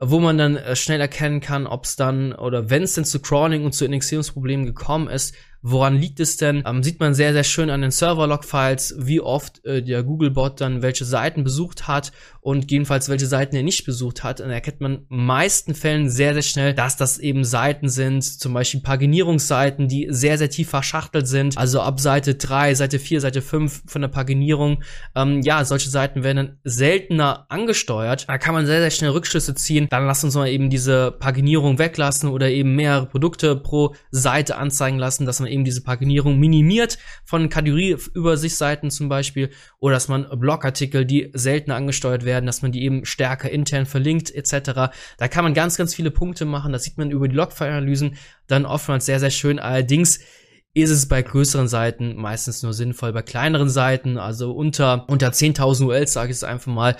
wo 0.00 0.20
man 0.20 0.38
dann 0.38 0.56
äh, 0.56 0.76
schnell 0.76 1.00
erkennen 1.00 1.40
kann, 1.40 1.66
ob 1.66 1.84
es 1.84 1.96
dann 1.96 2.32
oder 2.32 2.70
wenn 2.70 2.82
es 2.82 2.94
denn 2.94 3.04
zu 3.04 3.20
Crawling 3.20 3.64
und 3.64 3.72
zu 3.72 3.84
Indexierungsproblemen 3.84 4.66
gekommen 4.66 5.08
ist, 5.08 5.34
Woran 5.66 5.96
liegt 5.96 6.20
es 6.20 6.36
denn? 6.36 6.62
Ähm, 6.66 6.82
sieht 6.82 7.00
man 7.00 7.14
sehr, 7.14 7.32
sehr 7.32 7.42
schön 7.42 7.70
an 7.70 7.80
den 7.80 7.90
Server-Log-Files, 7.90 8.96
wie 8.98 9.22
oft 9.22 9.64
äh, 9.64 9.82
der 9.82 10.02
Google-Bot 10.02 10.60
dann 10.60 10.82
welche 10.82 11.06
Seiten 11.06 11.42
besucht 11.42 11.88
hat 11.88 12.12
und 12.42 12.70
jedenfalls 12.70 13.08
welche 13.08 13.24
Seiten 13.24 13.56
er 13.56 13.62
nicht 13.62 13.86
besucht 13.86 14.22
hat. 14.22 14.42
Und 14.42 14.48
da 14.48 14.52
erkennt 14.52 14.82
man 14.82 15.06
in 15.08 15.24
meisten 15.24 15.74
Fällen 15.74 16.10
sehr, 16.10 16.34
sehr 16.34 16.42
schnell, 16.42 16.74
dass 16.74 16.98
das 16.98 17.16
eben 17.16 17.44
Seiten 17.44 17.88
sind, 17.88 18.22
zum 18.22 18.52
Beispiel 18.52 18.82
Paginierungsseiten, 18.82 19.88
die 19.88 20.08
sehr, 20.10 20.36
sehr 20.36 20.50
tief 20.50 20.68
verschachtelt 20.68 21.26
sind. 21.26 21.56
Also 21.56 21.80
ab 21.80 21.98
Seite 21.98 22.34
3, 22.34 22.74
Seite 22.74 22.98
4, 22.98 23.22
Seite 23.22 23.40
5 23.40 23.84
von 23.86 24.02
der 24.02 24.08
Paginierung. 24.08 24.82
Ähm, 25.14 25.40
ja, 25.40 25.64
solche 25.64 25.88
Seiten 25.88 26.22
werden 26.22 26.36
dann 26.36 26.58
seltener 26.64 27.46
angesteuert. 27.48 28.28
Da 28.28 28.36
kann 28.36 28.52
man 28.52 28.66
sehr, 28.66 28.82
sehr 28.82 28.90
schnell 28.90 29.12
Rückschlüsse 29.12 29.54
ziehen. 29.54 29.86
Dann 29.88 30.04
lass 30.04 30.22
uns 30.24 30.34
mal 30.34 30.48
eben 30.48 30.68
diese 30.68 31.10
Paginierung 31.10 31.78
weglassen 31.78 32.28
oder 32.28 32.50
eben 32.50 32.76
mehrere 32.76 33.06
Produkte 33.06 33.56
pro 33.56 33.94
Seite 34.10 34.58
anzeigen 34.58 34.98
lassen, 34.98 35.24
dass 35.24 35.40
man 35.40 35.53
eben 35.54 35.64
diese 35.64 35.82
Paginierung 35.82 36.38
minimiert 36.38 36.98
von 37.24 37.48
Kategorieübersichtsseiten 37.48 38.90
zum 38.90 39.08
Beispiel 39.08 39.50
oder 39.78 39.94
dass 39.94 40.08
man 40.08 40.26
Blogartikel, 40.38 41.06
die 41.06 41.30
seltener 41.32 41.76
angesteuert 41.76 42.24
werden, 42.24 42.46
dass 42.46 42.60
man 42.60 42.72
die 42.72 42.82
eben 42.82 43.04
stärker 43.06 43.50
intern 43.50 43.86
verlinkt 43.86 44.34
etc. 44.34 44.92
Da 45.16 45.28
kann 45.28 45.44
man 45.44 45.54
ganz, 45.54 45.76
ganz 45.76 45.94
viele 45.94 46.10
Punkte 46.10 46.44
machen. 46.44 46.72
Das 46.72 46.84
sieht 46.84 46.98
man 46.98 47.10
über 47.10 47.28
die 47.28 47.36
Logfile-Analysen 47.36 48.16
dann 48.46 48.66
oftmals 48.66 49.06
sehr, 49.06 49.20
sehr 49.20 49.30
schön. 49.30 49.58
Allerdings 49.58 50.20
ist 50.74 50.90
es 50.90 51.06
bei 51.06 51.22
größeren 51.22 51.68
Seiten 51.68 52.16
meistens 52.16 52.62
nur 52.62 52.74
sinnvoll. 52.74 53.12
Bei 53.12 53.22
kleineren 53.22 53.70
Seiten, 53.70 54.18
also 54.18 54.52
unter, 54.52 55.08
unter 55.08 55.28
10.000 55.28 55.86
ULs, 55.86 56.12
sage 56.12 56.30
ich 56.30 56.38
es 56.38 56.44
einfach 56.44 56.72
mal, 56.72 56.96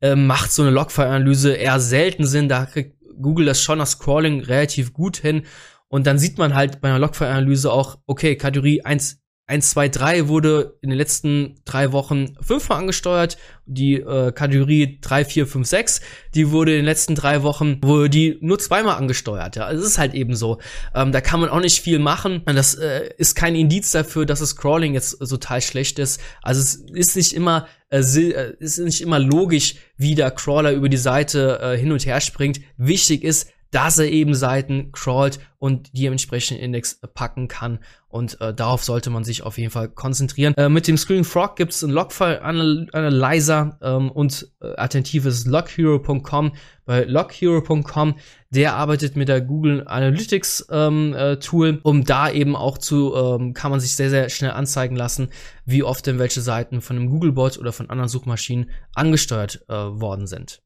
äh, 0.00 0.16
macht 0.16 0.50
so 0.50 0.62
eine 0.62 0.70
Logfile-Analyse 0.70 1.52
eher 1.52 1.78
selten 1.78 2.26
Sinn. 2.26 2.48
Da 2.48 2.64
kriegt 2.64 2.96
Google 3.20 3.46
das 3.46 3.62
schon 3.62 3.80
das 3.80 3.92
Scrolling 3.92 4.40
relativ 4.40 4.94
gut 4.94 5.18
hin 5.18 5.42
und 5.88 6.06
dann 6.06 6.18
sieht 6.18 6.38
man 6.38 6.54
halt 6.54 6.80
bei 6.80 6.88
einer 6.88 6.98
Logfile-Analyse 6.98 7.72
auch, 7.72 7.98
okay, 8.06 8.36
Kategorie 8.36 8.82
1, 8.82 9.20
1, 9.48 9.70
2, 9.70 9.88
3 9.88 10.28
wurde 10.28 10.76
in 10.82 10.90
den 10.90 10.98
letzten 10.98 11.54
drei 11.64 11.92
Wochen 11.92 12.34
fünfmal 12.42 12.80
angesteuert. 12.80 13.38
Die 13.64 13.94
äh, 13.94 14.30
Kategorie 14.32 14.98
3, 15.00 15.24
4, 15.24 15.46
5, 15.46 15.66
6, 15.66 16.00
die 16.34 16.50
wurde 16.50 16.72
in 16.72 16.78
den 16.80 16.84
letzten 16.84 17.14
drei 17.14 17.42
Wochen, 17.42 17.78
wurde 17.82 18.10
die 18.10 18.36
nur 18.42 18.58
zweimal 18.58 18.96
angesteuert. 18.96 19.56
Ja, 19.56 19.64
also 19.64 19.82
es 19.82 19.92
ist 19.92 19.98
halt 19.98 20.12
eben 20.12 20.36
so. 20.36 20.58
Ähm, 20.94 21.12
da 21.12 21.22
kann 21.22 21.40
man 21.40 21.48
auch 21.48 21.60
nicht 21.60 21.80
viel 21.80 21.98
machen. 21.98 22.42
Das 22.44 22.74
äh, 22.74 23.08
ist 23.16 23.34
kein 23.34 23.54
Indiz 23.54 23.90
dafür, 23.90 24.26
dass 24.26 24.40
das 24.40 24.56
Crawling 24.56 24.92
jetzt 24.92 25.18
total 25.18 25.62
schlecht 25.62 25.98
ist. 25.98 26.20
Also 26.42 26.60
es 26.60 26.74
ist 26.92 27.16
nicht 27.16 27.32
immer 27.32 27.66
äh, 27.90 28.00
äh 28.00 28.54
ist 28.58 28.78
nicht 28.78 29.00
immer 29.00 29.18
logisch, 29.18 29.76
wie 29.96 30.14
der 30.14 30.30
Crawler 30.30 30.72
über 30.72 30.90
die 30.90 30.98
Seite 30.98 31.58
äh, 31.62 31.78
hin 31.78 31.90
und 31.90 32.04
her 32.04 32.20
springt. 32.20 32.60
Wichtig 32.76 33.24
ist, 33.24 33.48
dass 33.70 33.98
er 33.98 34.10
eben 34.10 34.34
Seiten 34.34 34.92
crawlt 34.92 35.40
und 35.58 35.96
die 35.96 36.06
entsprechenden 36.06 36.62
Index 36.62 37.00
packen 37.14 37.48
kann. 37.48 37.80
Und 38.08 38.40
äh, 38.40 38.54
darauf 38.54 38.84
sollte 38.84 39.10
man 39.10 39.24
sich 39.24 39.42
auf 39.42 39.58
jeden 39.58 39.70
Fall 39.70 39.88
konzentrieren. 39.88 40.54
Äh, 40.56 40.68
mit 40.68 40.88
dem 40.88 40.96
Screen 40.96 41.24
Frog 41.24 41.56
gibt 41.56 41.72
es 41.72 41.84
einen 41.84 41.92
Logfile 41.92 42.42
Analyzer 42.42 43.78
ähm, 43.82 44.10
und 44.10 44.50
äh, 44.62 44.68
alternatives 44.76 45.44
loghero.com. 45.46 46.52
Bei 46.86 47.04
loghero.com, 47.04 48.14
der 48.48 48.76
arbeitet 48.76 49.16
mit 49.16 49.28
der 49.28 49.42
Google 49.42 49.86
Analytics 49.86 50.68
ähm, 50.70 51.14
äh, 51.14 51.36
Tool, 51.36 51.80
um 51.82 52.04
da 52.04 52.30
eben 52.30 52.56
auch 52.56 52.78
zu, 52.78 53.14
ähm, 53.14 53.52
kann 53.52 53.70
man 53.70 53.80
sich 53.80 53.94
sehr, 53.94 54.08
sehr 54.08 54.30
schnell 54.30 54.52
anzeigen 54.52 54.96
lassen, 54.96 55.28
wie 55.66 55.82
oft 55.82 56.06
denn 56.06 56.18
welche 56.18 56.40
Seiten 56.40 56.80
von 56.80 56.96
einem 56.96 57.10
Googlebot 57.10 57.58
oder 57.58 57.72
von 57.72 57.90
anderen 57.90 58.08
Suchmaschinen 58.08 58.70
angesteuert 58.94 59.64
äh, 59.68 59.74
worden 59.74 60.26
sind. 60.26 60.62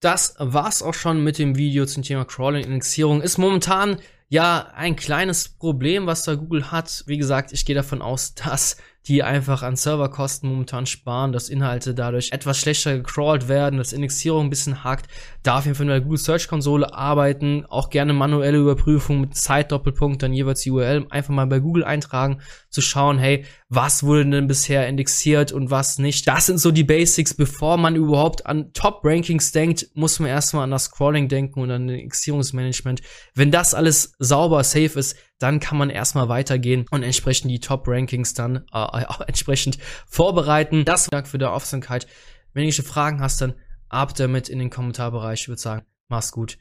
Das 0.00 0.34
war's 0.38 0.82
auch 0.82 0.94
schon 0.94 1.22
mit 1.22 1.38
dem 1.38 1.56
Video 1.56 1.84
zum 1.84 2.02
Thema 2.02 2.24
Crawling-Indexierung. 2.24 3.20
Ist 3.20 3.36
momentan 3.36 3.98
ja 4.30 4.68
ein 4.74 4.96
kleines 4.96 5.50
Problem, 5.50 6.06
was 6.06 6.22
da 6.22 6.36
Google 6.36 6.70
hat. 6.70 7.04
Wie 7.06 7.18
gesagt, 7.18 7.52
ich 7.52 7.66
gehe 7.66 7.74
davon 7.74 8.00
aus, 8.00 8.34
dass 8.46 8.78
die 9.08 9.22
einfach 9.22 9.62
an 9.62 9.76
Serverkosten 9.76 10.48
momentan 10.48 10.86
sparen, 10.86 11.32
dass 11.32 11.50
Inhalte 11.50 11.94
dadurch 11.94 12.32
etwas 12.32 12.58
schlechter 12.58 12.96
gecrawlt 12.96 13.48
werden, 13.48 13.76
dass 13.78 13.92
Indexierung 13.92 14.46
ein 14.46 14.50
bisschen 14.50 14.84
hakt. 14.84 15.06
Da 15.42 15.58
auf 15.58 15.66
jeden 15.66 15.74
Fall 15.74 15.84
in 15.84 15.90
der 15.90 16.00
Google 16.00 16.18
Search 16.18 16.48
Konsole 16.48 16.94
arbeiten, 16.94 17.66
auch 17.66 17.90
gerne 17.90 18.14
manuelle 18.14 18.58
Überprüfung 18.58 19.20
mit 19.20 19.36
Zeitdoppelpunkt, 19.36 20.22
dann 20.22 20.32
jeweils 20.32 20.62
die 20.62 20.70
URL 20.70 21.06
einfach 21.10 21.34
mal 21.34 21.46
bei 21.46 21.60
Google 21.60 21.84
eintragen, 21.84 22.40
zu 22.70 22.80
schauen, 22.80 23.18
hey, 23.18 23.44
was 23.72 24.02
wurde 24.02 24.28
denn 24.28 24.48
bisher 24.48 24.88
indexiert 24.88 25.52
und 25.52 25.70
was 25.70 25.98
nicht. 25.98 26.26
Das 26.26 26.46
sind 26.46 26.58
so 26.58 26.72
die 26.72 26.82
Basics. 26.82 27.34
Bevor 27.34 27.76
man 27.76 27.94
überhaupt 27.94 28.44
an 28.44 28.72
Top-Rankings 28.72 29.52
denkt, 29.52 29.86
muss 29.94 30.18
man 30.18 30.28
erstmal 30.28 30.64
an 30.64 30.72
das 30.72 30.86
Scrolling 30.86 31.28
denken 31.28 31.60
und 31.60 31.70
an 31.70 31.88
Indexierungsmanagement. 31.88 33.00
Wenn 33.32 33.52
das 33.52 33.72
alles 33.72 34.12
sauber, 34.18 34.64
safe 34.64 34.98
ist, 34.98 35.16
dann 35.38 35.60
kann 35.60 35.78
man 35.78 35.88
erstmal 35.88 36.28
weitergehen 36.28 36.84
und 36.90 37.04
entsprechend 37.04 37.52
die 37.52 37.60
Top-Rankings 37.60 38.34
dann 38.34 38.66
äh, 38.72 39.04
entsprechend 39.28 39.78
vorbereiten. 40.08 40.84
Das 40.84 41.06
Dank 41.06 41.28
für 41.28 41.38
die 41.38 41.44
Aufmerksamkeit. 41.44 42.08
Wenn 42.52 42.68
du 42.68 42.82
Fragen 42.82 43.20
hast, 43.20 43.40
dann 43.40 43.54
ab 43.88 44.16
damit 44.16 44.48
in 44.48 44.58
den 44.58 44.70
Kommentarbereich. 44.70 45.42
Ich 45.42 45.48
würde 45.48 45.60
sagen, 45.60 45.86
mach's 46.08 46.32
gut. 46.32 46.58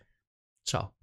Ciao. 0.64 0.99